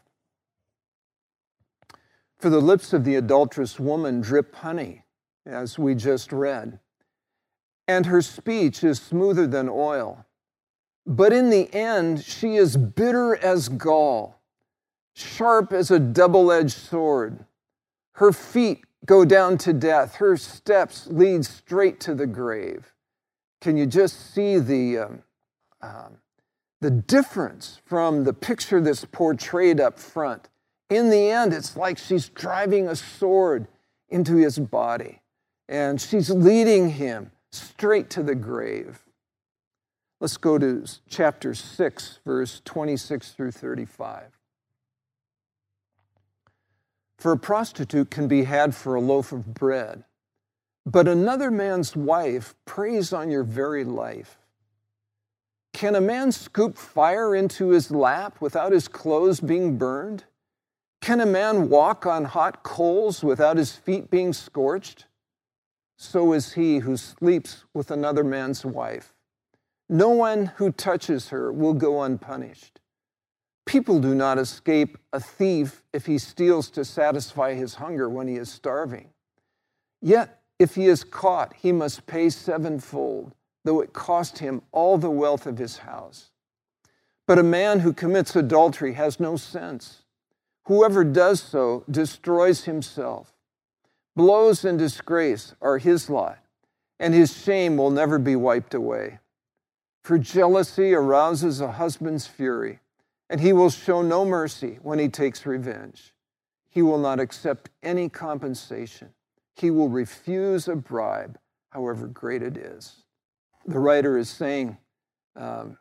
For 2.38 2.50
the 2.50 2.60
lips 2.60 2.92
of 2.92 3.04
the 3.04 3.16
adulterous 3.16 3.80
woman 3.80 4.20
drip 4.20 4.54
honey, 4.54 5.04
as 5.46 5.78
we 5.78 5.94
just 5.94 6.32
read, 6.32 6.80
and 7.86 8.06
her 8.06 8.22
speech 8.22 8.82
is 8.82 9.00
smoother 9.00 9.46
than 9.46 9.68
oil. 9.68 10.24
But 11.06 11.32
in 11.32 11.50
the 11.50 11.72
end, 11.74 12.24
she 12.24 12.56
is 12.56 12.76
bitter 12.76 13.36
as 13.36 13.68
gall, 13.68 14.40
sharp 15.14 15.72
as 15.72 15.90
a 15.90 15.98
double 15.98 16.50
edged 16.50 16.76
sword. 16.76 17.44
Her 18.12 18.32
feet 18.32 18.84
go 19.04 19.24
down 19.24 19.58
to 19.58 19.72
death, 19.72 20.16
her 20.16 20.36
steps 20.36 21.06
lead 21.08 21.44
straight 21.44 22.00
to 22.00 22.14
the 22.14 22.26
grave. 22.26 22.94
Can 23.60 23.76
you 23.76 23.86
just 23.86 24.34
see 24.34 24.58
the, 24.58 24.98
um, 24.98 25.22
um, 25.82 26.18
the 26.80 26.90
difference 26.90 27.80
from 27.84 28.24
the 28.24 28.32
picture 28.32 28.80
that's 28.80 29.04
portrayed 29.04 29.80
up 29.80 29.98
front? 29.98 30.48
In 30.94 31.10
the 31.10 31.28
end, 31.28 31.52
it's 31.52 31.76
like 31.76 31.98
she's 31.98 32.28
driving 32.28 32.86
a 32.86 32.94
sword 32.94 33.66
into 34.10 34.36
his 34.36 34.60
body, 34.60 35.22
and 35.68 36.00
she's 36.00 36.30
leading 36.30 36.90
him 36.90 37.32
straight 37.50 38.10
to 38.10 38.22
the 38.22 38.36
grave. 38.36 39.00
Let's 40.20 40.36
go 40.36 40.56
to 40.56 40.86
chapter 41.08 41.52
6, 41.52 42.20
verse 42.24 42.62
26 42.64 43.32
through 43.32 43.50
35. 43.50 44.38
For 47.18 47.32
a 47.32 47.38
prostitute 47.38 48.10
can 48.12 48.28
be 48.28 48.44
had 48.44 48.72
for 48.72 48.94
a 48.94 49.00
loaf 49.00 49.32
of 49.32 49.52
bread, 49.52 50.04
but 50.86 51.08
another 51.08 51.50
man's 51.50 51.96
wife 51.96 52.54
preys 52.66 53.12
on 53.12 53.32
your 53.32 53.42
very 53.42 53.82
life. 53.82 54.38
Can 55.72 55.96
a 55.96 56.00
man 56.00 56.30
scoop 56.30 56.78
fire 56.78 57.34
into 57.34 57.70
his 57.70 57.90
lap 57.90 58.40
without 58.40 58.70
his 58.70 58.86
clothes 58.86 59.40
being 59.40 59.76
burned? 59.76 60.22
Can 61.04 61.20
a 61.20 61.26
man 61.26 61.68
walk 61.68 62.06
on 62.06 62.24
hot 62.24 62.62
coals 62.62 63.22
without 63.22 63.58
his 63.58 63.72
feet 63.72 64.10
being 64.10 64.32
scorched? 64.32 65.04
So 65.98 66.32
is 66.32 66.54
he 66.54 66.78
who 66.78 66.96
sleeps 66.96 67.66
with 67.74 67.90
another 67.90 68.24
man's 68.24 68.64
wife. 68.64 69.12
No 69.86 70.08
one 70.08 70.46
who 70.56 70.72
touches 70.72 71.28
her 71.28 71.52
will 71.52 71.74
go 71.74 72.04
unpunished. 72.04 72.80
People 73.66 74.00
do 74.00 74.14
not 74.14 74.38
escape 74.38 74.96
a 75.12 75.20
thief 75.20 75.82
if 75.92 76.06
he 76.06 76.16
steals 76.16 76.70
to 76.70 76.86
satisfy 76.86 77.52
his 77.52 77.74
hunger 77.74 78.08
when 78.08 78.26
he 78.26 78.36
is 78.36 78.50
starving. 78.50 79.10
Yet, 80.00 80.40
if 80.58 80.74
he 80.74 80.86
is 80.86 81.04
caught, 81.04 81.52
he 81.52 81.70
must 81.70 82.06
pay 82.06 82.30
sevenfold, 82.30 83.34
though 83.62 83.82
it 83.82 83.92
cost 83.92 84.38
him 84.38 84.62
all 84.72 84.96
the 84.96 85.10
wealth 85.10 85.46
of 85.46 85.58
his 85.58 85.76
house. 85.76 86.30
But 87.26 87.38
a 87.38 87.42
man 87.42 87.80
who 87.80 87.92
commits 87.92 88.34
adultery 88.34 88.94
has 88.94 89.20
no 89.20 89.36
sense. 89.36 90.03
Whoever 90.66 91.04
does 91.04 91.42
so 91.42 91.84
destroys 91.90 92.64
himself. 92.64 93.32
Blows 94.16 94.64
and 94.64 94.78
disgrace 94.78 95.54
are 95.60 95.78
his 95.78 96.08
lot, 96.08 96.38
and 96.98 97.12
his 97.12 97.36
shame 97.36 97.76
will 97.76 97.90
never 97.90 98.18
be 98.18 98.36
wiped 98.36 98.74
away. 98.74 99.18
For 100.02 100.18
jealousy 100.18 100.94
arouses 100.94 101.60
a 101.60 101.72
husband's 101.72 102.26
fury 102.26 102.80
and 103.30 103.40
he 103.40 103.52
will 103.52 103.70
show 103.70 104.02
no 104.02 104.24
mercy 104.24 104.78
when 104.82 104.98
he 104.98 105.08
takes 105.08 105.46
revenge. 105.46 106.14
He 106.68 106.82
will 106.82 106.98
not 106.98 107.20
accept 107.20 107.70
any 107.82 108.08
compensation. 108.08 109.10
He 109.56 109.70
will 109.70 109.88
refuse 109.88 110.68
a 110.68 110.76
bribe, 110.76 111.38
however 111.70 112.06
great 112.06 112.42
it 112.42 112.56
is. 112.56 113.04
The 113.66 113.78
writer 113.78 114.18
is 114.18 114.28
saying 114.28 114.76
um, 115.36 115.78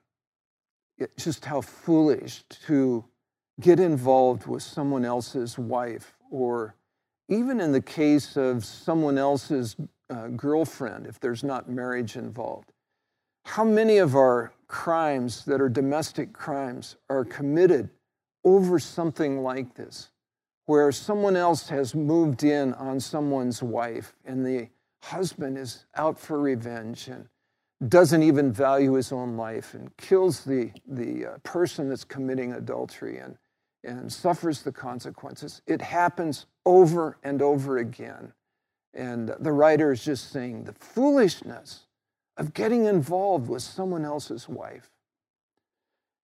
just 1.17 1.43
how 1.45 1.61
foolish 1.61 2.43
to 2.67 3.03
get 3.59 3.79
involved 3.79 4.47
with 4.47 4.63
someone 4.63 5.05
else's 5.05 5.57
wife, 5.57 6.15
or 6.31 6.75
even 7.29 7.59
in 7.59 7.71
the 7.71 7.81
case 7.81 8.35
of 8.35 8.65
someone 8.65 9.17
else's 9.17 9.75
uh, 10.09 10.27
girlfriend, 10.29 11.07
if 11.07 11.19
there's 11.19 11.43
not 11.43 11.69
marriage 11.69 12.15
involved. 12.15 12.71
How 13.45 13.63
many 13.63 13.97
of 13.97 14.15
our 14.15 14.53
crimes 14.67 15.45
that 15.45 15.61
are 15.61 15.69
domestic 15.69 16.33
crimes 16.33 16.95
are 17.09 17.25
committed 17.25 17.89
over 18.43 18.79
something 18.79 19.41
like 19.41 19.75
this, 19.75 20.11
where 20.65 20.91
someone 20.91 21.35
else 21.35 21.69
has 21.69 21.93
moved 21.93 22.43
in 22.43 22.73
on 22.73 22.99
someone's 22.99 23.61
wife 23.61 24.15
and 24.25 24.45
the 24.45 24.69
husband 25.03 25.57
is 25.57 25.85
out 25.95 26.17
for 26.17 26.39
revenge 26.39 27.07
and 27.07 27.27
doesn't 27.89 28.23
even 28.23 28.51
value 28.51 28.93
his 28.93 29.11
own 29.11 29.35
life 29.35 29.73
and 29.73 29.95
kills 29.97 30.43
the, 30.45 30.71
the 30.87 31.25
uh, 31.25 31.37
person 31.43 31.89
that's 31.89 32.05
committing 32.05 32.53
adultery 32.53 33.17
and, 33.17 33.37
and 33.83 34.11
suffers 34.11 34.61
the 34.61 34.71
consequences. 34.71 35.61
It 35.67 35.81
happens 35.81 36.45
over 36.65 37.17
and 37.23 37.41
over 37.41 37.77
again. 37.77 38.33
And 38.93 39.33
the 39.39 39.51
writer 39.51 39.91
is 39.91 40.03
just 40.03 40.31
saying 40.31 40.63
the 40.63 40.73
foolishness 40.73 41.87
of 42.37 42.53
getting 42.53 42.85
involved 42.85 43.49
with 43.49 43.61
someone 43.61 44.05
else's 44.05 44.47
wife. 44.47 44.89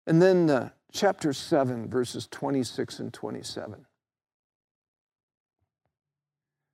And 0.07 0.21
then 0.21 0.49
uh, 0.49 0.69
chapter 0.91 1.33
7, 1.33 1.89
verses 1.89 2.27
26 2.31 2.99
and 2.99 3.13
27. 3.13 3.85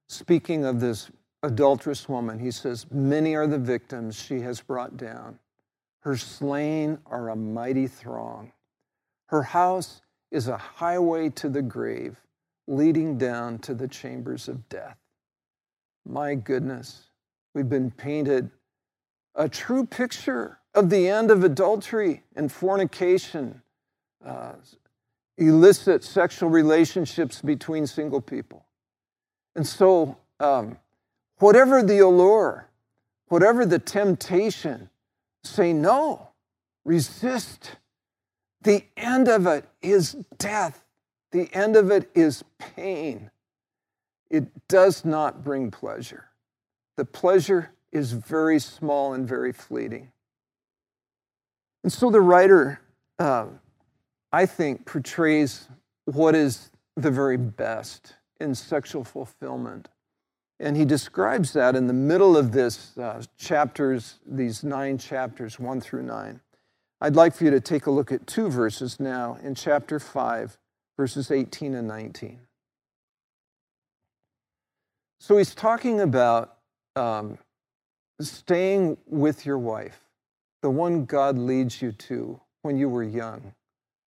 Speaking 0.07 0.65
of 0.65 0.79
this 0.79 1.09
adulterous 1.43 2.07
woman, 2.07 2.39
he 2.39 2.51
says, 2.51 2.85
Many 2.91 3.35
are 3.35 3.47
the 3.47 3.57
victims 3.57 4.15
she 4.15 4.41
has 4.41 4.61
brought 4.61 4.97
down. 4.97 5.39
Her 6.01 6.15
slain 6.15 6.99
are 7.07 7.29
a 7.29 7.35
mighty 7.35 7.87
throng. 7.87 8.51
Her 9.27 9.41
house 9.41 10.01
is 10.35 10.49
a 10.49 10.57
highway 10.57 11.29
to 11.29 11.47
the 11.47 11.61
grave, 11.61 12.17
leading 12.67 13.17
down 13.17 13.57
to 13.57 13.73
the 13.73 13.87
chambers 13.87 14.49
of 14.49 14.67
death. 14.67 14.97
My 16.05 16.35
goodness, 16.35 17.09
we've 17.53 17.69
been 17.69 17.89
painted 17.89 18.51
a 19.35 19.47
true 19.47 19.85
picture 19.85 20.59
of 20.73 20.89
the 20.89 21.07
end 21.07 21.31
of 21.31 21.45
adultery 21.45 22.21
and 22.35 22.51
fornication, 22.51 23.61
uh, 24.25 24.55
illicit 25.37 26.03
sexual 26.03 26.49
relationships 26.49 27.41
between 27.41 27.87
single 27.87 28.19
people. 28.19 28.65
And 29.55 29.65
so, 29.65 30.17
um, 30.41 30.77
whatever 31.39 31.81
the 31.81 31.99
allure, 31.99 32.67
whatever 33.29 33.65
the 33.65 33.79
temptation, 33.79 34.89
say 35.45 35.71
no, 35.71 36.31
resist. 36.83 37.77
The 38.65 38.83
end 38.97 39.27
of 39.27 39.45
it 39.45 39.65
is 39.83 40.13
death, 40.39 40.83
the 41.31 41.53
end 41.53 41.75
of 41.75 41.91
it 41.91 42.09
is 42.15 42.43
pain. 42.57 43.29
It 44.31 44.67
does 44.67 45.05
not 45.05 45.43
bring 45.43 45.69
pleasure. 45.69 46.25
The 46.97 47.05
pleasure 47.05 47.73
is 47.91 48.13
very 48.13 48.57
small 48.57 49.13
and 49.13 49.27
very 49.27 49.53
fleeting. 49.53 50.11
And 51.83 51.93
so 51.93 52.09
the 52.09 52.21
writer, 52.21 52.81
uh, 53.19 53.45
I 54.31 54.47
think, 54.47 54.87
portrays 54.87 55.67
what 56.05 56.33
is 56.33 56.71
the 56.95 57.11
very 57.11 57.37
best 57.37 58.15
in 58.41 58.55
sexual 58.55 59.03
fulfillment. 59.03 59.89
And 60.59 60.75
he 60.75 60.85
describes 60.85 61.53
that 61.53 61.75
in 61.75 61.85
the 61.85 61.93
middle 61.93 62.35
of 62.35 62.51
this 62.51 62.97
uh, 62.97 63.21
chapters, 63.37 64.17
these 64.25 64.63
nine 64.63 64.97
chapters, 64.97 65.59
one 65.59 65.79
through 65.79 66.03
nine. 66.03 66.41
I'd 67.05 67.15
like 67.15 67.35
for 67.35 67.43
you 67.43 67.51
to 67.51 67.59
take 67.59 67.85
a 67.85 67.91
look 67.91 68.11
at 68.11 68.25
two 68.25 68.49
verses 68.49 68.99
now 68.99 69.37
in 69.43 69.53
chapter 69.53 69.99
5, 69.99 70.57
verses 70.97 71.29
18 71.29 71.75
and 71.75 71.87
19. 71.87 72.39
So 75.19 75.37
he's 75.37 75.53
talking 75.53 76.01
about 76.01 76.55
um, 76.95 77.37
staying 78.19 78.97
with 79.05 79.45
your 79.45 79.59
wife, 79.59 79.99
the 80.63 80.71
one 80.71 81.05
God 81.05 81.37
leads 81.37 81.79
you 81.79 81.91
to 81.91 82.41
when 82.63 82.75
you 82.75 82.89
were 82.89 83.03
young, 83.03 83.53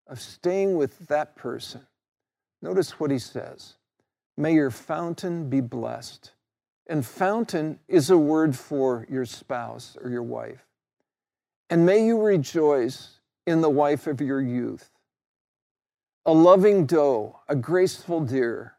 of 0.08 0.20
staying 0.20 0.76
with 0.76 1.06
that 1.06 1.36
person. 1.36 1.82
Notice 2.62 2.98
what 2.98 3.12
he 3.12 3.20
says 3.20 3.74
May 4.36 4.54
your 4.54 4.72
fountain 4.72 5.48
be 5.48 5.60
blessed. 5.60 6.32
And 6.88 7.06
fountain 7.06 7.78
is 7.86 8.10
a 8.10 8.18
word 8.18 8.56
for 8.56 9.06
your 9.08 9.24
spouse 9.24 9.96
or 10.02 10.10
your 10.10 10.24
wife. 10.24 10.67
And 11.70 11.84
may 11.84 12.04
you 12.04 12.20
rejoice 12.20 13.20
in 13.46 13.60
the 13.60 13.70
wife 13.70 14.06
of 14.06 14.20
your 14.20 14.40
youth. 14.40 14.90
A 16.26 16.32
loving 16.32 16.86
doe, 16.86 17.40
a 17.48 17.56
graceful 17.56 18.20
deer, 18.20 18.74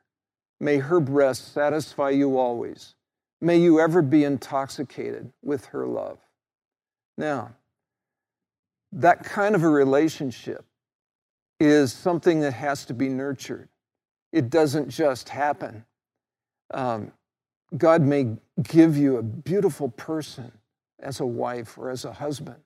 may 0.59 0.77
her 0.77 0.99
breast 0.99 1.53
satisfy 1.53 2.09
you 2.09 2.37
always 2.37 2.95
May 3.41 3.57
you 3.57 3.79
ever 3.79 4.01
be 4.01 4.23
intoxicated 4.23 5.31
with 5.41 5.65
her 5.67 5.87
love. 5.87 6.19
Now, 7.17 7.55
that 8.91 9.23
kind 9.23 9.55
of 9.55 9.63
a 9.63 9.69
relationship 9.69 10.65
is 11.59 11.93
something 11.93 12.41
that 12.41 12.53
has 12.53 12.85
to 12.85 12.93
be 12.93 13.07
nurtured. 13.07 13.69
It 14.33 14.49
doesn't 14.49 14.89
just 14.89 15.29
happen. 15.29 15.85
Um, 16.71 17.11
God 17.77 18.01
may 18.01 18.37
give 18.61 18.97
you 18.97 19.17
a 19.17 19.23
beautiful 19.23 19.89
person 19.89 20.51
as 20.99 21.19
a 21.19 21.25
wife 21.25 21.77
or 21.77 21.89
as 21.89 22.03
a 22.03 22.11
husband, 22.11 22.59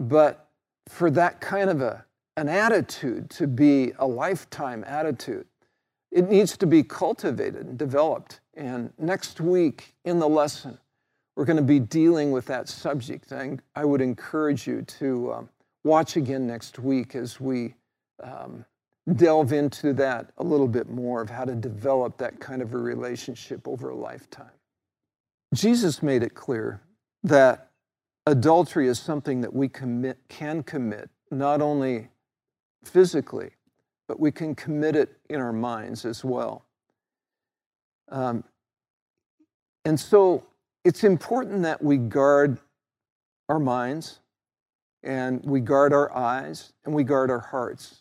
but 0.00 0.48
for 0.88 1.10
that 1.10 1.40
kind 1.40 1.70
of 1.70 1.80
a, 1.80 2.04
an 2.36 2.48
attitude 2.48 3.30
to 3.30 3.46
be 3.46 3.92
a 3.98 4.06
lifetime 4.06 4.82
attitude, 4.86 5.46
it 6.10 6.28
needs 6.28 6.56
to 6.56 6.66
be 6.66 6.82
cultivated 6.82 7.66
and 7.66 7.78
developed. 7.78 8.40
And 8.54 8.92
next 8.98 9.40
week 9.40 9.94
in 10.04 10.18
the 10.18 10.28
lesson, 10.28 10.78
we're 11.36 11.44
going 11.44 11.56
to 11.56 11.62
be 11.62 11.78
dealing 11.78 12.32
with 12.32 12.46
that 12.46 12.68
subject. 12.68 13.30
And 13.30 13.62
I 13.74 13.84
would 13.84 14.00
encourage 14.00 14.66
you 14.66 14.82
to 14.82 15.32
um, 15.32 15.48
watch 15.84 16.16
again 16.16 16.46
next 16.46 16.78
week 16.78 17.14
as 17.14 17.40
we 17.40 17.74
um, 18.22 18.64
delve 19.14 19.52
into 19.52 19.92
that 19.94 20.32
a 20.38 20.44
little 20.44 20.68
bit 20.68 20.90
more 20.90 21.20
of 21.20 21.30
how 21.30 21.44
to 21.44 21.54
develop 21.54 22.18
that 22.18 22.40
kind 22.40 22.62
of 22.62 22.74
a 22.74 22.78
relationship 22.78 23.66
over 23.68 23.90
a 23.90 23.94
lifetime. 23.94 24.50
Jesus 25.54 26.02
made 26.02 26.22
it 26.22 26.34
clear 26.34 26.80
that 27.22 27.69
adultery 28.26 28.88
is 28.88 28.98
something 28.98 29.40
that 29.40 29.52
we 29.52 29.68
commit, 29.68 30.18
can 30.28 30.62
commit 30.62 31.10
not 31.30 31.60
only 31.60 32.08
physically, 32.84 33.50
but 34.08 34.18
we 34.18 34.32
can 34.32 34.54
commit 34.54 34.96
it 34.96 35.18
in 35.28 35.40
our 35.40 35.52
minds 35.52 36.04
as 36.04 36.24
well. 36.24 36.64
Um, 38.08 38.44
and 39.84 39.98
so 39.98 40.44
it's 40.84 41.04
important 41.04 41.62
that 41.62 41.82
we 41.82 41.96
guard 41.96 42.58
our 43.48 43.58
minds 43.58 44.20
and 45.02 45.42
we 45.44 45.60
guard 45.60 45.92
our 45.92 46.14
eyes 46.14 46.72
and 46.84 46.94
we 46.94 47.04
guard 47.04 47.30
our 47.30 47.40
hearts. 47.40 48.00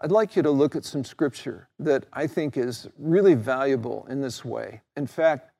I'd 0.00 0.12
like 0.12 0.36
you 0.36 0.42
to 0.42 0.50
look 0.50 0.76
at 0.76 0.84
some 0.84 1.04
scripture 1.04 1.68
that 1.78 2.04
I 2.12 2.26
think 2.26 2.56
is 2.56 2.88
really 2.98 3.34
valuable 3.34 4.06
in 4.10 4.20
this 4.20 4.44
way. 4.44 4.82
In 4.96 5.06
fact, 5.06 5.52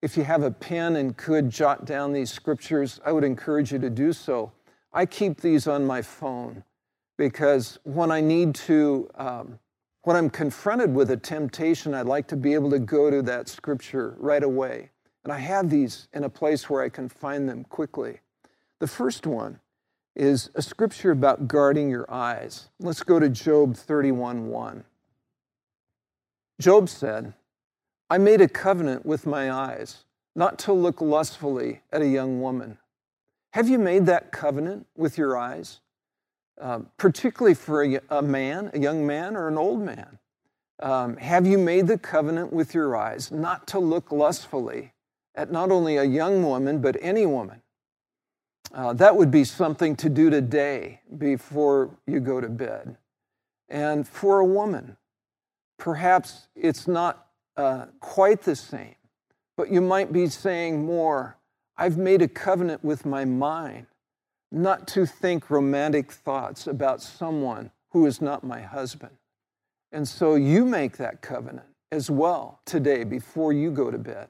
if 0.00 0.16
you 0.16 0.24
have 0.24 0.42
a 0.42 0.50
pen 0.50 0.96
and 0.96 1.16
could 1.16 1.50
jot 1.50 1.84
down 1.84 2.12
these 2.12 2.30
scriptures, 2.30 3.00
I 3.04 3.12
would 3.12 3.24
encourage 3.24 3.72
you 3.72 3.78
to 3.80 3.90
do 3.90 4.12
so. 4.12 4.52
I 4.92 5.06
keep 5.06 5.40
these 5.40 5.66
on 5.66 5.84
my 5.86 6.02
phone 6.02 6.64
because 7.16 7.78
when 7.82 8.10
I 8.10 8.20
need 8.20 8.54
to, 8.54 9.10
um, 9.16 9.58
when 10.02 10.16
I'm 10.16 10.30
confronted 10.30 10.94
with 10.94 11.10
a 11.10 11.16
temptation, 11.16 11.94
I'd 11.94 12.06
like 12.06 12.28
to 12.28 12.36
be 12.36 12.54
able 12.54 12.70
to 12.70 12.78
go 12.78 13.10
to 13.10 13.22
that 13.22 13.48
scripture 13.48 14.14
right 14.18 14.42
away. 14.42 14.90
And 15.24 15.32
I 15.32 15.38
have 15.38 15.68
these 15.68 16.08
in 16.12 16.24
a 16.24 16.30
place 16.30 16.70
where 16.70 16.82
I 16.82 16.88
can 16.88 17.08
find 17.08 17.48
them 17.48 17.64
quickly. 17.64 18.20
The 18.78 18.86
first 18.86 19.26
one 19.26 19.58
is 20.14 20.50
a 20.54 20.62
scripture 20.62 21.10
about 21.10 21.48
guarding 21.48 21.90
your 21.90 22.10
eyes. 22.10 22.68
Let's 22.78 23.02
go 23.02 23.18
to 23.18 23.28
Job 23.28 23.76
31 23.76 24.48
1. 24.48 24.84
Job 26.60 26.88
said, 26.88 27.34
I 28.10 28.18
made 28.18 28.40
a 28.40 28.48
covenant 28.48 29.04
with 29.04 29.26
my 29.26 29.52
eyes 29.52 30.04
not 30.34 30.58
to 30.60 30.72
look 30.72 31.00
lustfully 31.00 31.82
at 31.92 32.00
a 32.00 32.08
young 32.08 32.40
woman. 32.40 32.78
Have 33.52 33.68
you 33.68 33.78
made 33.78 34.06
that 34.06 34.30
covenant 34.30 34.86
with 34.96 35.18
your 35.18 35.36
eyes? 35.36 35.80
Uh, 36.60 36.80
particularly 36.96 37.54
for 37.54 37.84
a, 37.84 38.00
a, 38.10 38.22
man, 38.22 38.70
a 38.74 38.78
young 38.78 39.06
man, 39.06 39.36
or 39.36 39.48
an 39.48 39.58
old 39.58 39.80
man? 39.80 40.18
Um, 40.80 41.16
have 41.16 41.46
you 41.46 41.58
made 41.58 41.86
the 41.86 41.98
covenant 41.98 42.52
with 42.52 42.74
your 42.74 42.96
eyes 42.96 43.30
not 43.30 43.66
to 43.68 43.78
look 43.78 44.10
lustfully 44.10 44.92
at 45.34 45.52
not 45.52 45.70
only 45.70 45.96
a 45.96 46.04
young 46.04 46.42
woman, 46.42 46.80
but 46.80 46.96
any 47.00 47.26
woman? 47.26 47.62
Uh, 48.72 48.92
that 48.94 49.16
would 49.16 49.30
be 49.30 49.44
something 49.44 49.96
to 49.96 50.08
do 50.08 50.30
today 50.30 51.00
before 51.16 51.90
you 52.06 52.20
go 52.20 52.40
to 52.40 52.48
bed. 52.48 52.96
And 53.68 54.06
for 54.06 54.40
a 54.40 54.44
woman, 54.44 54.96
perhaps 55.78 56.48
it's 56.54 56.86
not 56.86 57.27
uh, 57.58 57.86
quite 58.00 58.42
the 58.42 58.56
same, 58.56 58.94
but 59.56 59.70
you 59.70 59.80
might 59.80 60.12
be 60.12 60.28
saying 60.28 60.86
more 60.86 61.36
I've 61.76 61.98
made 61.98 62.22
a 62.22 62.28
covenant 62.28 62.82
with 62.82 63.04
my 63.04 63.24
mind 63.24 63.86
not 64.50 64.88
to 64.88 65.06
think 65.06 65.50
romantic 65.50 66.10
thoughts 66.10 66.66
about 66.66 67.02
someone 67.02 67.70
who 67.90 68.06
is 68.06 68.20
not 68.20 68.42
my 68.42 68.60
husband. 68.60 69.16
And 69.92 70.06
so 70.06 70.34
you 70.34 70.64
make 70.64 70.96
that 70.96 71.20
covenant 71.20 71.66
as 71.92 72.10
well 72.10 72.60
today 72.64 73.04
before 73.04 73.52
you 73.52 73.70
go 73.70 73.90
to 73.90 73.98
bed. 73.98 74.28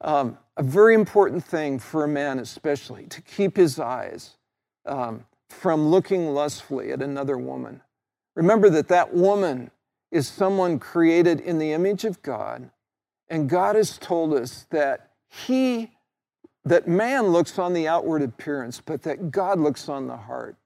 Um, 0.00 0.38
a 0.56 0.62
very 0.62 0.94
important 0.94 1.44
thing 1.44 1.78
for 1.78 2.04
a 2.04 2.08
man, 2.08 2.38
especially, 2.38 3.06
to 3.06 3.20
keep 3.22 3.56
his 3.56 3.78
eyes 3.78 4.36
um, 4.84 5.24
from 5.48 5.88
looking 5.88 6.34
lustfully 6.34 6.92
at 6.92 7.02
another 7.02 7.38
woman. 7.38 7.82
Remember 8.34 8.68
that 8.70 8.88
that 8.88 9.14
woman 9.14 9.70
is 10.16 10.26
someone 10.26 10.78
created 10.78 11.40
in 11.40 11.58
the 11.58 11.72
image 11.72 12.04
of 12.04 12.22
God, 12.22 12.70
and 13.28 13.50
God 13.50 13.76
has 13.76 13.98
told 13.98 14.32
us 14.32 14.66
that 14.70 15.10
He, 15.28 15.92
that 16.64 16.88
man 16.88 17.28
looks 17.28 17.58
on 17.58 17.74
the 17.74 17.86
outward 17.86 18.22
appearance, 18.22 18.80
but 18.80 19.02
that 19.02 19.30
God 19.30 19.60
looks 19.60 19.90
on 19.90 20.06
the 20.06 20.16
heart. 20.16 20.56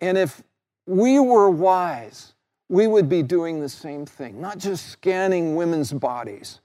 And 0.00 0.18
if 0.18 0.42
we 0.86 1.18
were 1.18 1.48
wise, 1.48 2.34
we 2.68 2.86
would 2.86 3.08
be 3.08 3.22
doing 3.22 3.60
the 3.60 3.68
same 3.68 4.04
thing, 4.04 4.40
not 4.40 4.58
just 4.58 4.90
scanning 4.90 5.56
women's 5.56 5.92
bodies, 5.92 6.60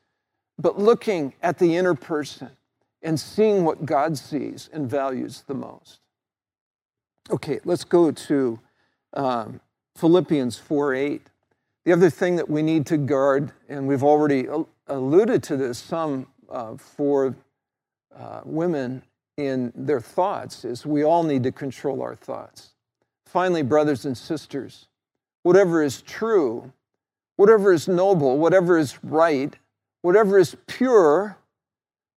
but 0.60 0.78
looking 0.78 1.34
at 1.42 1.58
the 1.58 1.78
inner 1.78 1.96
person 1.96 2.50
and 3.02 3.18
seeing 3.18 3.64
what 3.64 3.86
God 3.86 4.18
sees 4.18 4.70
and 4.74 4.90
values 4.90 5.46
the 5.48 5.54
most. 5.54 6.02
Okay, 7.30 7.60
let's 7.64 7.86
go 7.86 8.12
to 8.12 8.60
um, 9.14 9.62
Philippians 9.96 10.58
4 10.58 10.94
8. 10.94 11.22
The 11.88 11.94
other 11.94 12.10
thing 12.10 12.36
that 12.36 12.50
we 12.50 12.64
need 12.64 12.86
to 12.88 12.98
guard, 12.98 13.54
and 13.70 13.88
we've 13.88 14.04
already 14.04 14.46
alluded 14.88 15.42
to 15.44 15.56
this 15.56 15.78
some 15.78 16.28
uh, 16.50 16.76
for 16.76 17.34
uh, 18.14 18.42
women 18.44 19.04
in 19.38 19.72
their 19.74 20.02
thoughts, 20.02 20.66
is 20.66 20.86
we 20.86 21.06
all 21.06 21.24
need 21.24 21.44
to 21.44 21.52
control 21.54 22.02
our 22.02 22.14
thoughts. 22.14 22.72
Finally, 23.26 23.62
brothers 23.62 24.04
and 24.04 24.18
sisters, 24.18 24.90
whatever 25.44 25.82
is 25.82 26.02
true, 26.02 26.74
whatever 27.38 27.72
is 27.72 27.88
noble, 27.88 28.38
whatever 28.38 28.78
is 28.78 29.02
right, 29.02 29.56
whatever 30.02 30.38
is 30.38 30.58
pure, 30.68 31.38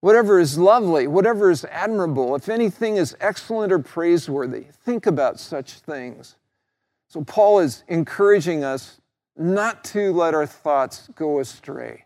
whatever 0.01 0.39
is 0.39 0.57
lovely, 0.57 1.05
whatever 1.05 1.51
is 1.51 1.63
admirable, 1.65 2.35
if 2.35 2.49
anything 2.49 2.97
is 2.97 3.15
excellent 3.21 3.71
or 3.71 3.77
praiseworthy, 3.77 4.65
think 4.83 5.05
about 5.05 5.39
such 5.39 5.73
things. 5.73 6.37
So, 7.07 7.23
Paul 7.23 7.59
is 7.59 7.83
encouraging 7.87 8.63
us 8.63 8.99
not 9.37 9.83
to 9.85 10.11
let 10.11 10.33
our 10.33 10.45
thoughts 10.45 11.09
go 11.15 11.39
astray, 11.39 12.05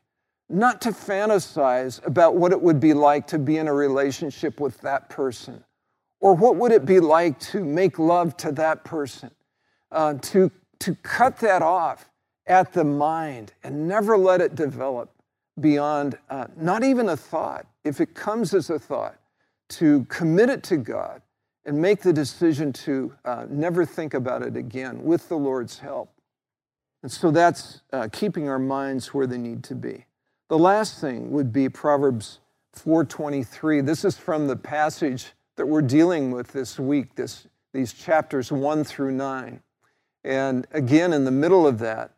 not 0.50 0.82
to 0.82 0.90
fantasize 0.90 2.06
about 2.06 2.36
what 2.36 2.52
it 2.52 2.62
would 2.62 2.80
be 2.80 2.94
like 2.94 3.28
to 3.28 3.40
be 3.40 3.58
in 3.58 3.68
a 3.68 3.74
relationship 3.74 4.60
with 4.60 4.80
that 4.82 5.10
person, 5.10 5.64
or 6.20 6.34
what 6.36 6.56
would 6.56 6.72
it 6.72 6.86
be 6.86 7.00
like 7.00 7.40
to 7.40 7.64
make 7.64 8.00
love 8.00 8.38
to 8.38 8.52
that 8.52 8.84
person, 8.84 9.32
uh, 9.92 10.14
to, 10.16 10.52
to 10.80 10.96
cut 10.96 11.38
that 11.38 11.62
off 11.62 12.10
at 12.48 12.74
the 12.74 12.84
mind 12.84 13.54
and 13.64 13.88
never 13.88 14.18
let 14.18 14.42
it 14.42 14.56
develop 14.56 15.10
beyond 15.60 16.18
uh, 16.30 16.46
not 16.58 16.84
even 16.84 17.10
a 17.10 17.18
thought, 17.18 17.66
if 17.84 18.02
it 18.02 18.14
comes 18.16 18.54
as 18.54 18.70
a 18.70 18.80
thought, 18.80 19.16
to 19.70 20.06
commit 20.06 20.50
it 20.50 20.64
to 20.64 20.78
God 20.78 21.22
and 21.66 21.82
make 21.82 22.02
the 22.02 22.14
decision 22.14 22.74
to 22.74 23.14
uh, 23.26 23.46
never 23.50 23.86
think 23.86 24.14
about 24.14 24.42
it 24.42 24.58
again 24.58 25.04
with 25.04 25.30
the 25.30 25.38
Lord's 25.38 25.80
help. 25.80 26.10
And 27.04 27.12
so 27.12 27.32
that's 27.32 27.82
uh, 27.92 28.08
keeping 28.12 28.50
our 28.50 28.58
minds 28.58 29.14
where 29.14 29.28
they 29.28 29.38
need 29.38 29.64
to 29.66 29.76
be. 29.76 30.06
The 30.48 30.58
last 30.58 31.00
thing 31.00 31.32
would 31.32 31.52
be 31.52 31.70
Proverbs 31.70 32.40
4:23. 32.76 33.86
This 33.86 34.06
is 34.06 34.18
from 34.18 34.48
the 34.48 34.56
passage 34.56 35.34
that 35.58 35.68
we're 35.68 35.82
dealing 35.82 36.32
with 36.32 36.48
this 36.48 36.80
week, 36.80 37.16
this, 37.16 37.48
these 37.74 37.94
chapters 37.94 38.52
1 38.52 38.84
through 38.84 39.12
9. 39.12 39.62
And 40.24 40.66
again, 40.72 41.14
in 41.14 41.26
the 41.26 41.32
middle 41.32 41.68
of 41.68 41.80
that, 41.80 42.12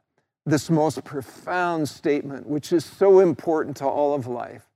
this 0.45 0.69
most 0.69 1.03
profound 1.03 1.89
statement, 1.89 2.47
which 2.47 2.71
is 2.71 2.85
so 2.85 3.19
important 3.19 3.75
to 3.77 3.85
all 3.85 4.13
of 4.13 4.27
life. 4.27 4.69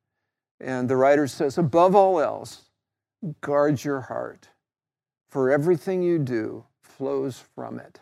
And 0.59 0.89
the 0.89 0.95
writer 0.95 1.27
says, 1.27 1.57
above 1.57 1.95
all 1.95 2.19
else, 2.19 2.63
guard 3.41 3.83
your 3.83 4.01
heart, 4.01 4.49
for 5.29 5.51
everything 5.51 6.01
you 6.01 6.17
do 6.17 6.65
flows 6.81 7.43
from 7.55 7.79
it. 7.79 8.01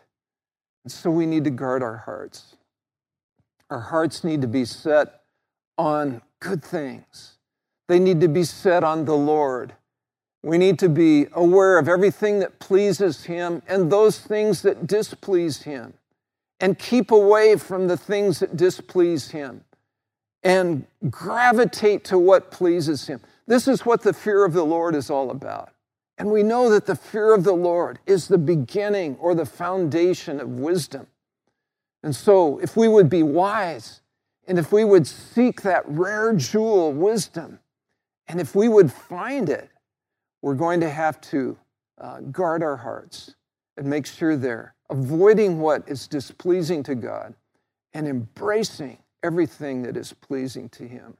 And 0.84 0.92
so 0.92 1.10
we 1.10 1.26
need 1.26 1.44
to 1.44 1.50
guard 1.50 1.82
our 1.82 1.98
hearts. 1.98 2.56
Our 3.70 3.80
hearts 3.80 4.24
need 4.24 4.40
to 4.42 4.48
be 4.48 4.64
set 4.64 5.22
on 5.76 6.22
good 6.40 6.64
things, 6.64 7.38
they 7.88 7.98
need 7.98 8.20
to 8.20 8.28
be 8.28 8.44
set 8.44 8.84
on 8.84 9.04
the 9.04 9.16
Lord. 9.16 9.74
We 10.42 10.56
need 10.56 10.78
to 10.78 10.88
be 10.88 11.26
aware 11.32 11.78
of 11.78 11.88
everything 11.88 12.38
that 12.38 12.60
pleases 12.60 13.24
Him 13.24 13.60
and 13.66 13.90
those 13.90 14.20
things 14.20 14.62
that 14.62 14.86
displease 14.86 15.62
Him 15.62 15.94
and 16.60 16.78
keep 16.78 17.10
away 17.10 17.56
from 17.56 17.88
the 17.88 17.96
things 17.96 18.38
that 18.38 18.56
displease 18.56 19.32
Him 19.32 19.64
and 20.44 20.86
gravitate 21.10 22.04
to 22.04 22.18
what 22.18 22.52
pleases 22.52 23.08
Him. 23.08 23.20
This 23.46 23.66
is 23.66 23.84
what 23.84 24.02
the 24.02 24.12
fear 24.12 24.44
of 24.44 24.52
the 24.52 24.64
Lord 24.64 24.94
is 24.94 25.10
all 25.10 25.30
about. 25.30 25.70
And 26.18 26.32
we 26.32 26.42
know 26.42 26.68
that 26.70 26.86
the 26.86 26.96
fear 26.96 27.32
of 27.32 27.44
the 27.44 27.54
Lord 27.54 28.00
is 28.04 28.26
the 28.26 28.38
beginning 28.38 29.16
or 29.20 29.34
the 29.34 29.46
foundation 29.46 30.40
of 30.40 30.48
wisdom. 30.50 31.06
And 32.02 32.14
so, 32.14 32.58
if 32.58 32.76
we 32.76 32.88
would 32.88 33.08
be 33.08 33.22
wise 33.22 34.02
and 34.46 34.58
if 34.58 34.72
we 34.72 34.84
would 34.84 35.06
seek 35.06 35.62
that 35.62 35.84
rare 35.86 36.32
jewel, 36.34 36.92
wisdom, 36.92 37.60
and 38.26 38.40
if 38.40 38.54
we 38.54 38.68
would 38.68 38.92
find 38.92 39.48
it, 39.48 39.70
we're 40.42 40.54
going 40.54 40.80
to 40.80 40.90
have 40.90 41.20
to 41.20 41.56
uh, 42.00 42.20
guard 42.20 42.62
our 42.62 42.76
hearts 42.76 43.34
and 43.76 43.86
make 43.86 44.06
sure 44.06 44.36
they're 44.36 44.74
avoiding 44.90 45.60
what 45.60 45.88
is 45.88 46.08
displeasing 46.08 46.82
to 46.84 46.94
God 46.94 47.34
and 47.92 48.06
embracing 48.06 48.98
everything 49.22 49.82
that 49.82 49.96
is 49.96 50.12
pleasing 50.12 50.68
to 50.70 50.86
Him. 50.86 51.16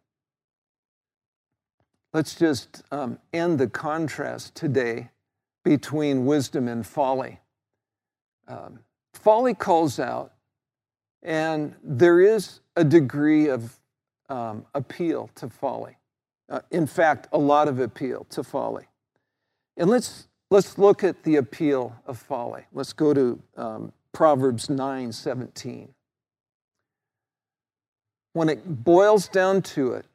Let's 2.19 2.35
just 2.35 2.83
um, 2.91 3.21
end 3.33 3.61
the 3.61 3.69
contrast 3.69 4.57
today 4.57 5.11
between 5.65 6.27
wisdom 6.27 6.67
and 6.67 6.85
folly. 6.85 7.39
Um, 8.49 8.81
folly 9.15 9.55
calls 9.55 10.01
out, 10.01 10.33
and 11.23 11.77
there 11.81 12.21
is 12.21 12.59
a 12.75 12.83
degree 12.83 13.47
of 13.47 13.79
um, 14.29 14.67
appeal 14.75 15.31
to 15.37 15.49
folly. 15.49 15.97
Uh, 16.49 16.59
in 16.73 16.89
fact, 16.89 17.29
a 17.31 17.39
lot 17.39 17.69
of 17.69 17.79
appeal 17.79 18.27
to 18.31 18.43
folly. 18.43 18.89
And 19.77 19.89
let's 19.89 20.27
Let's 20.51 20.77
look 20.77 21.05
at 21.05 21.23
the 21.23 21.37
appeal 21.37 21.95
of 22.05 22.19
folly. 22.19 22.65
Let's 22.73 22.93
go 22.93 23.15
to 23.15 23.41
um, 23.57 23.93
Proverbs 24.11 24.69
9 24.69 25.13
17. 25.13 25.95
When 28.33 28.49
it 28.49 28.83
boils 28.83 29.29
down 29.29 29.63
to 29.63 29.93
it, 29.93 30.07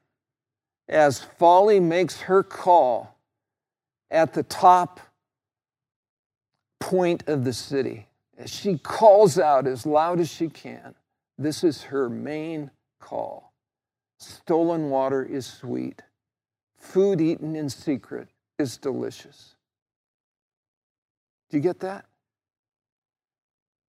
as 0.93 1.19
folly 1.19 1.79
makes 1.79 2.21
her 2.21 2.43
call 2.43 3.17
at 4.11 4.33
the 4.33 4.43
top 4.43 4.99
point 6.79 7.23
of 7.27 7.43
the 7.43 7.53
city, 7.53 8.07
as 8.37 8.51
she 8.51 8.77
calls 8.77 9.39
out 9.39 9.65
as 9.65 9.87
loud 9.87 10.19
as 10.19 10.29
she 10.29 10.47
can, 10.49 10.93
this 11.37 11.63
is 11.63 11.83
her 11.83 12.09
main 12.09 12.69
call. 12.99 13.53
Stolen 14.19 14.91
water 14.91 15.25
is 15.25 15.47
sweet, 15.47 16.03
food 16.77 17.19
eaten 17.19 17.55
in 17.55 17.69
secret 17.69 18.27
is 18.59 18.77
delicious. 18.77 19.55
Do 21.49 21.57
you 21.57 21.63
get 21.63 21.79
that? 21.79 22.05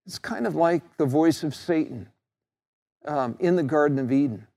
It's 0.07 0.17
kind 0.17 0.47
of 0.47 0.55
like 0.55 0.97
the 0.97 1.05
voice 1.05 1.43
of 1.43 1.53
Satan 1.53 2.09
um, 3.05 3.37
in 3.39 3.55
the 3.55 3.63
Garden 3.63 3.99
of 3.99 4.11
Eden. 4.11 4.47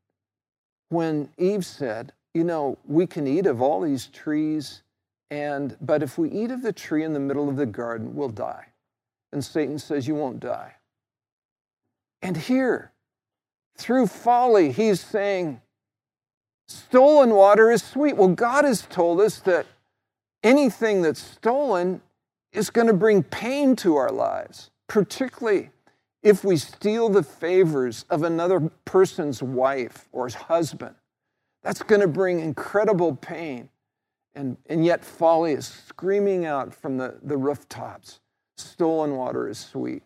When 0.88 1.28
Eve 1.37 1.66
said, 1.66 2.12
You 2.34 2.44
know, 2.44 2.78
we 2.86 3.06
can 3.06 3.26
eat 3.26 3.46
of 3.46 3.62
all 3.62 3.80
these 3.80 4.06
trees, 4.06 4.82
and 5.30 5.76
but 5.80 6.02
if 6.02 6.18
we 6.18 6.30
eat 6.30 6.50
of 6.50 6.62
the 6.62 6.72
tree 6.72 7.04
in 7.04 7.12
the 7.12 7.20
middle 7.20 7.48
of 7.48 7.56
the 7.56 7.66
garden, 7.66 8.14
we'll 8.14 8.28
die. 8.28 8.66
And 9.32 9.44
Satan 9.44 9.78
says, 9.78 10.06
You 10.06 10.14
won't 10.14 10.40
die. 10.40 10.74
And 12.22 12.36
here, 12.36 12.92
through 13.76 14.06
folly, 14.08 14.72
he's 14.72 15.00
saying, 15.00 15.60
Stolen 16.66 17.30
water 17.30 17.70
is 17.70 17.82
sweet. 17.82 18.16
Well, 18.16 18.28
God 18.28 18.64
has 18.64 18.82
told 18.82 19.20
us 19.20 19.40
that 19.40 19.66
anything 20.42 21.00
that's 21.02 21.22
stolen 21.22 22.02
is 22.52 22.70
going 22.70 22.88
to 22.88 22.92
bring 22.92 23.22
pain 23.22 23.74
to 23.76 23.96
our 23.96 24.10
lives, 24.10 24.70
particularly 24.86 25.70
if 26.22 26.44
we 26.44 26.56
steal 26.56 27.08
the 27.08 27.22
favors 27.22 28.04
of 28.10 28.22
another 28.22 28.60
person's 28.84 29.42
wife 29.42 30.08
or 30.12 30.28
husband. 30.28 30.94
That's 31.68 31.83
going 31.83 32.00
to 32.00 32.09
bring 32.09 32.40
incredible 32.40 33.14
pain. 33.14 33.68
And, 34.35 34.57
and 34.70 34.87
yet, 34.87 35.04
folly 35.04 35.52
is 35.52 35.66
screaming 35.66 36.46
out 36.46 36.72
from 36.72 36.96
the, 36.96 37.16
the 37.22 37.37
rooftops 37.37 38.20
stolen 38.57 39.14
water 39.16 39.46
is 39.46 39.59
sweet. 39.59 40.02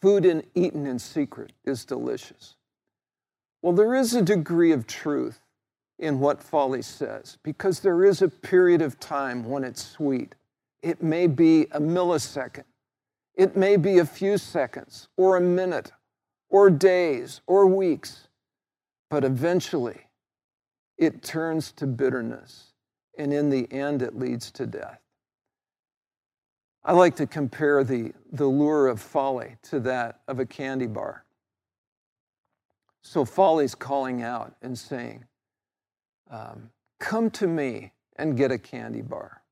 Food 0.00 0.26
in, 0.26 0.42
eaten 0.56 0.88
in 0.88 0.98
secret 0.98 1.52
is 1.64 1.84
delicious. 1.84 2.56
Well, 3.62 3.74
there 3.74 3.94
is 3.94 4.12
a 4.16 4.22
degree 4.22 4.72
of 4.72 4.88
truth 4.88 5.38
in 6.00 6.18
what 6.18 6.42
folly 6.42 6.82
says 6.82 7.38
because 7.44 7.78
there 7.78 8.04
is 8.04 8.20
a 8.20 8.28
period 8.28 8.82
of 8.82 8.98
time 8.98 9.44
when 9.44 9.62
it's 9.62 9.86
sweet. 9.86 10.34
It 10.82 11.00
may 11.00 11.28
be 11.28 11.68
a 11.70 11.80
millisecond, 11.80 12.64
it 13.36 13.56
may 13.56 13.76
be 13.76 13.98
a 13.98 14.04
few 14.04 14.36
seconds, 14.38 15.06
or 15.16 15.36
a 15.36 15.40
minute, 15.40 15.92
or 16.48 16.70
days, 16.70 17.40
or 17.46 17.68
weeks, 17.68 18.26
but 19.08 19.22
eventually 19.22 20.03
it 20.98 21.22
turns 21.22 21.72
to 21.72 21.86
bitterness, 21.86 22.72
and 23.18 23.32
in 23.32 23.50
the 23.50 23.70
end, 23.72 24.02
it 24.02 24.18
leads 24.18 24.50
to 24.52 24.66
death. 24.66 25.00
I 26.84 26.92
like 26.92 27.16
to 27.16 27.26
compare 27.26 27.82
the, 27.82 28.12
the 28.32 28.46
lure 28.46 28.88
of 28.88 29.00
folly 29.00 29.56
to 29.64 29.80
that 29.80 30.20
of 30.28 30.38
a 30.38 30.46
candy 30.46 30.86
bar. 30.86 31.24
So 33.02 33.24
folly's 33.24 33.74
calling 33.74 34.22
out 34.22 34.54
and 34.62 34.78
saying, 34.78 35.24
um, 36.30 36.70
Come 37.00 37.30
to 37.32 37.46
me 37.46 37.92
and 38.16 38.36
get 38.36 38.50
a 38.50 38.58
candy 38.58 39.02
bar. 39.02 39.42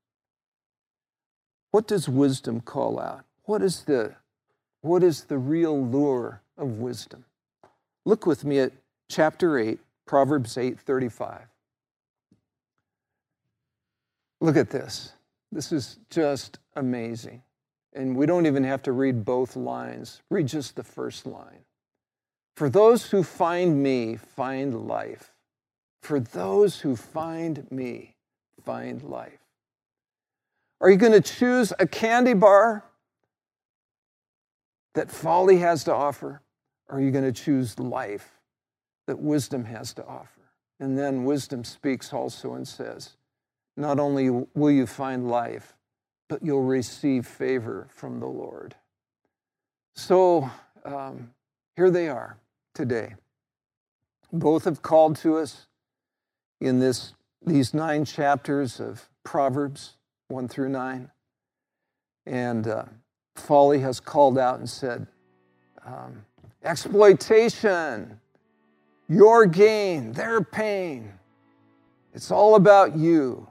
What 1.71 1.87
does 1.87 2.07
wisdom 2.07 2.61
call 2.61 2.99
out? 2.99 3.25
What 3.43 3.61
is 3.61 3.83
the, 3.83 4.15
what 4.81 5.03
is 5.03 5.25
the 5.25 5.37
real 5.37 5.85
lure 5.85 6.41
of 6.57 6.79
wisdom? 6.79 7.25
Look 8.05 8.25
with 8.25 8.45
me 8.45 8.59
at 8.59 8.73
chapter 9.09 9.57
8, 9.57 9.79
Proverbs 10.05 10.57
8:35. 10.57 11.47
Look 14.41 14.57
at 14.57 14.69
this. 14.69 15.13
This 15.51 15.71
is 15.71 15.99
just 16.09 16.59
amazing. 16.75 17.43
And 17.93 18.15
we 18.15 18.25
don't 18.25 18.45
even 18.45 18.63
have 18.63 18.81
to 18.83 18.91
read 18.91 19.23
both 19.23 19.55
lines, 19.55 20.21
read 20.29 20.47
just 20.47 20.75
the 20.75 20.83
first 20.83 21.25
line. 21.25 21.63
For 22.55 22.69
those 22.69 23.11
who 23.11 23.23
find 23.23 23.81
me, 23.81 24.17
find 24.17 24.87
life. 24.87 25.31
For 26.01 26.19
those 26.19 26.81
who 26.81 26.95
find 26.95 27.71
me, 27.71 28.15
find 28.63 29.01
life. 29.03 29.39
Are 30.81 30.89
you 30.89 30.97
going 30.97 31.13
to 31.13 31.21
choose 31.21 31.71
a 31.79 31.87
candy 31.87 32.33
bar 32.33 32.83
that 34.93 35.09
folly 35.09 35.57
has 35.59 35.83
to 35.85 35.93
offer? 35.93 36.41
Or 36.89 36.97
are 36.97 37.01
you 37.01 37.11
going 37.11 37.23
to 37.23 37.31
choose 37.31 37.79
life 37.79 38.33
that 39.07 39.19
wisdom 39.19 39.65
has 39.65 39.93
to 39.95 40.05
offer? 40.05 40.41
And 40.79 40.97
then 40.97 41.23
wisdom 41.23 41.63
speaks 41.63 42.13
also 42.13 42.53
and 42.53 42.67
says, 42.67 43.15
Not 43.77 43.99
only 43.99 44.29
will 44.29 44.71
you 44.71 44.85
find 44.85 45.29
life, 45.29 45.75
but 46.27 46.43
you'll 46.43 46.63
receive 46.63 47.27
favor 47.27 47.87
from 47.89 48.19
the 48.19 48.27
Lord. 48.27 48.75
So 49.95 50.49
um, 50.83 51.31
here 51.75 51.91
they 51.91 52.07
are 52.07 52.37
today. 52.73 53.15
Both 54.31 54.65
have 54.65 54.81
called 54.81 55.15
to 55.17 55.37
us 55.37 55.67
in 56.59 56.79
this, 56.79 57.13
these 57.45 57.73
nine 57.73 58.05
chapters 58.05 58.79
of 58.79 59.09
Proverbs 59.23 59.93
1 60.29 60.47
through 60.47 60.69
9. 60.69 61.11
And 62.25 62.67
uh, 62.67 62.85
Folly 63.35 63.79
has 63.79 63.99
called 63.99 64.37
out 64.37 64.59
and 64.59 64.69
said, 64.69 65.07
um, 65.85 66.25
exploitation, 66.63 68.19
your 69.13 69.45
gain, 69.45 70.11
their 70.11 70.41
pain. 70.41 71.13
It's 72.13 72.31
all 72.31 72.55
about 72.55 72.95
you. 72.95 73.47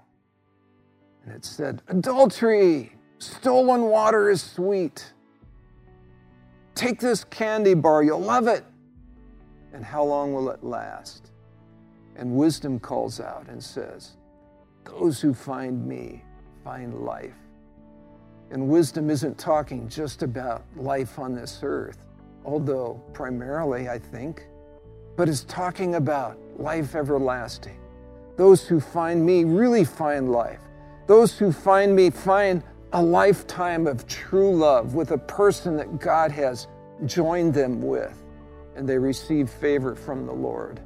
And 1.25 1.35
it 1.35 1.45
said, 1.45 1.83
adultery, 1.89 2.93
stolen 3.19 3.83
water 3.83 4.31
is 4.31 4.43
sweet. 4.43 5.13
Take 6.75 7.01
this 7.01 7.25
candy 7.25 7.75
bar, 7.75 8.03
you'll 8.03 8.21
love 8.21 8.49
it. 8.49 8.65
And 9.73 9.85
how 9.85 10.03
long 10.05 10.35
will 10.35 10.51
it 10.51 10.63
last? 10.65 11.31
And 12.17 12.37
wisdom 12.37 12.79
calls 12.79 13.21
out 13.21 13.47
and 13.49 13.63
says, 13.63 14.17
Those 14.85 15.21
who 15.21 15.33
find 15.33 15.87
me 15.87 16.23
find 16.65 17.03
life. 17.03 17.35
And 18.51 18.69
wisdom 18.69 19.11
isn't 19.11 19.39
talking 19.39 19.89
just 19.89 20.23
about 20.23 20.65
life 20.77 21.19
on 21.19 21.35
this 21.35 21.61
earth, 21.63 21.99
although 22.45 23.01
primarily, 23.15 23.89
I 23.89 23.99
think, 23.99 24.47
but 25.17 25.29
is 25.29 25.45
talking 25.45 25.97
about 25.97 26.39
life 26.59 26.95
everlasting. 26.95 27.79
Those 28.37 28.67
who 28.67 28.81
find 28.81 29.25
me 29.25 29.45
really 29.45 29.85
find 29.85 30.33
life. 30.33 30.61
Those 31.07 31.39
who 31.39 31.53
find 31.53 31.95
me 31.95 32.11
find 32.11 32.63
a 32.93 33.03
lifetime 33.03 33.87
of 33.87 34.07
true 34.07 34.55
love 34.55 34.95
with 34.95 35.13
a 35.13 35.19
person 35.19 35.77
that 35.77 35.99
God 35.99 36.31
has 36.31 36.69
joined 37.07 37.55
them 37.55 37.83
with, 37.83 38.23
and 38.77 38.89
they 38.89 38.99
receive 38.99 39.51
favor 39.51 39.95
from 39.95 40.27
the 40.27 40.33
Lord. 40.33 40.81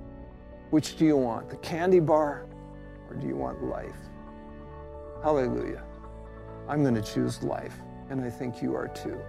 Which 0.71 0.97
do 0.97 1.05
you 1.05 1.17
want, 1.17 1.51
the 1.51 1.57
candy 1.57 2.01
bar 2.01 2.47
or 3.09 3.17
do 3.17 3.27
you 3.27 3.37
want 3.37 3.63
life? 3.63 3.97
Hallelujah. 5.23 5.83
I'm 6.69 6.83
going 6.83 6.95
to 6.95 7.03
choose 7.03 7.43
life, 7.43 7.75
and 8.11 8.21
I 8.21 8.31
think 8.31 8.61
you 8.63 8.75
are 8.75 8.89
too. 8.89 9.21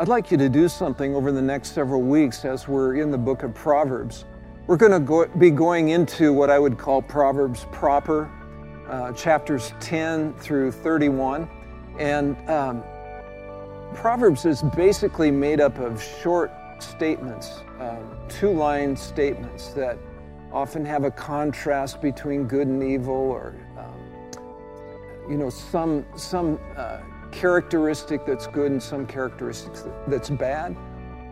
I'd 0.00 0.06
like 0.06 0.30
you 0.30 0.36
to 0.38 0.48
do 0.48 0.68
something 0.68 1.16
over 1.16 1.32
the 1.32 1.42
next 1.42 1.72
several 1.72 2.02
weeks 2.02 2.44
as 2.44 2.68
we're 2.68 2.94
in 2.94 3.10
the 3.10 3.18
book 3.18 3.42
of 3.42 3.52
Proverbs. 3.52 4.26
We're 4.68 4.76
going 4.76 4.92
to 4.92 5.00
go, 5.00 5.26
be 5.26 5.50
going 5.50 5.88
into 5.88 6.32
what 6.32 6.50
I 6.50 6.58
would 6.60 6.78
call 6.78 7.02
Proverbs 7.02 7.66
proper, 7.72 8.30
uh, 8.88 9.10
chapters 9.14 9.72
10 9.80 10.34
through 10.34 10.70
31. 10.70 11.50
And 11.98 12.36
um, 12.48 12.84
Proverbs 13.92 14.44
is 14.44 14.62
basically 14.76 15.32
made 15.32 15.60
up 15.60 15.76
of 15.80 16.00
short 16.00 16.52
statements, 16.78 17.62
um, 17.80 18.08
two 18.28 18.52
line 18.52 18.96
statements 18.96 19.70
that 19.70 19.98
often 20.52 20.84
have 20.84 21.02
a 21.02 21.10
contrast 21.10 22.00
between 22.00 22.44
good 22.44 22.68
and 22.68 22.84
evil 22.84 23.14
or 23.14 23.52
um, 23.76 24.40
you 25.28 25.36
know 25.36 25.50
some 25.50 26.06
some 26.16 26.58
uh, 26.76 27.00
characteristic 27.30 28.24
that's 28.26 28.46
good 28.46 28.72
and 28.72 28.82
some 28.82 29.06
characteristics 29.06 29.84
that's 30.06 30.30
bad 30.30 30.76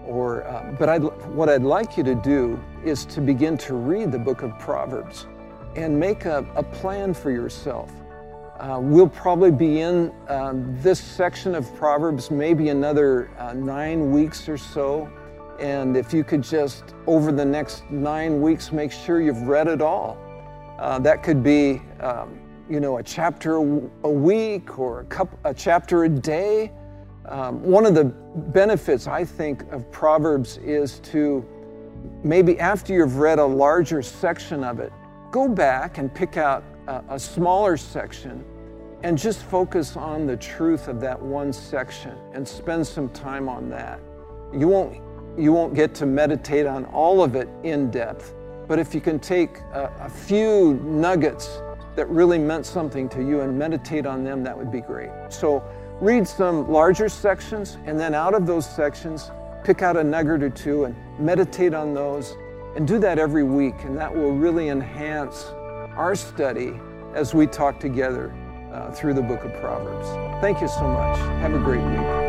or 0.05 0.45
uh, 0.47 0.75
but 0.79 0.89
I'd, 0.89 1.03
what 1.35 1.49
I'd 1.49 1.63
like 1.63 1.97
you 1.97 2.05
to 2.05 2.15
do 2.15 2.63
is 2.85 3.05
to 3.07 3.21
begin 3.21 3.59
to 3.59 3.75
read 3.75 4.13
the 4.13 4.19
book 4.19 4.43
of 4.43 4.57
Proverbs 4.59 5.27
and 5.75 5.99
make 5.99 6.25
a, 6.25 6.47
a 6.55 6.63
plan 6.63 7.13
for 7.13 7.31
yourself. 7.31 7.91
Uh, 8.59 8.79
we'll 8.81 9.09
probably 9.09 9.51
be 9.51 9.81
in 9.81 10.13
um, 10.29 10.75
this 10.81 10.99
section 10.99 11.55
of 11.55 11.73
Proverbs 11.77 12.31
maybe 12.31 12.71
another 12.71 13.31
uh, 13.39 13.53
nine 13.53 14.11
weeks 14.11 14.49
or 14.49 14.57
so. 14.57 15.11
And 15.61 15.97
if 15.97 16.15
you 16.15 16.25
could 16.25 16.43
just, 16.43 16.95
over 17.07 17.33
the 17.33 17.45
next 17.45 17.91
nine 17.91 18.41
weeks, 18.41 18.73
make 18.73 18.93
sure 18.93 19.21
you've 19.21 19.43
read 19.43 19.69
it 19.69 19.83
all. 19.83 20.19
Uh, 20.79 20.99
that 21.01 21.23
could 21.23 21.43
be, 21.43 21.83
um, 22.01 22.41
you 22.69 22.81
know, 22.81 22.99
a 22.99 23.03
chapter 23.03 23.57
a 23.57 24.11
week 24.11 24.79
or 24.79 25.01
a, 25.01 25.05
couple, 25.05 25.39
a 25.45 25.55
chapter 25.55 26.05
a 26.05 26.09
day. 26.09 26.73
Um, 27.29 27.63
one 27.63 27.87
of 27.87 27.95
the 27.95 28.05
benefits, 28.05 29.07
I 29.07 29.25
think, 29.25 29.71
of 29.73 29.91
Proverbs 29.91 30.59
is 30.59 31.01
to 31.01 31.45
maybe 32.23 32.59
after 32.61 32.93
you've 32.93 33.17
read 33.17 33.39
a 33.39 33.45
larger 33.45 34.03
section 34.03 34.65
of 34.65 34.81
it, 34.81 34.93
go 35.31 35.49
back 35.49 35.99
and 35.99 36.13
pick 36.15 36.37
out 36.37 36.65
a, 36.87 37.03
a 37.11 37.19
smaller 37.19 37.77
section 37.77 38.45
and 39.03 39.19
just 39.19 39.43
focus 39.45 39.97
on 39.97 40.27
the 40.27 40.37
truth 40.37 40.89
of 40.89 41.01
that 41.01 41.21
one 41.21 41.53
section 41.53 42.17
and 42.33 42.47
spend 42.47 42.87
some 42.87 43.09
time 43.11 43.49
on 43.49 43.69
that. 43.71 44.01
You 44.53 44.69
won't 44.69 45.03
you 45.39 45.53
won't 45.53 45.75
get 45.75 45.95
to 45.97 46.07
meditate 46.07 46.65
on 46.65 46.87
all 46.87 47.23
of 47.23 47.37
it 47.37 47.47
in 47.63 47.91
depth, 47.91 48.35
but 48.67 48.79
if 48.79 48.95
you 48.95 49.03
can 49.03 49.19
take 49.19 49.59
a, 49.75 49.93
a 50.01 50.09
few 50.09 50.75
nuggets 50.83 51.61
that 51.97 52.09
really 52.09 52.39
meant 52.39 52.67
something 52.67 53.09
to 53.11 53.23
you 53.23 53.41
and 53.41 53.59
meditate 53.59 54.07
on 54.07 54.23
them, 54.23 54.45
that 54.45 54.57
would 54.57 54.71
be 54.71 54.81
great. 54.81 55.11
So 55.31 55.65
read 56.01 56.29
some 56.29 56.71
larger 56.71 57.09
sections, 57.09 57.79
and 57.87 57.99
then 57.99 58.15
out 58.15 58.35
of 58.35 58.47
those 58.47 58.69
sections, 58.69 59.31
pick 59.65 59.83
out 59.83 59.97
a 59.97 60.05
nugget 60.05 60.43
or 60.43 60.51
two 60.51 60.85
and 60.85 60.95
meditate 61.19 61.75
on 61.75 61.95
those. 61.95 62.37
And 62.77 62.87
do 62.87 62.99
that 62.99 63.19
every 63.19 63.43
week, 63.43 63.75
and 63.85 63.97
that 63.97 64.15
will 64.15 64.33
really 64.33 64.69
enhance 64.69 65.45
our 65.97 66.15
study 66.15 66.79
as 67.15 67.33
we 67.33 67.47
talk 67.47 67.81
together 67.81 68.35
uh, 68.71 68.91
through 68.93 69.15
the 69.15 69.23
book 69.23 69.43
of 69.45 69.53
Proverbs. 69.61 70.07
Thank 70.43 70.61
you 70.61 70.69
so 70.69 70.87
much. 70.87 71.19
Have 71.41 71.55
a 71.55 71.59
great 71.59 71.83
week. 71.83 72.26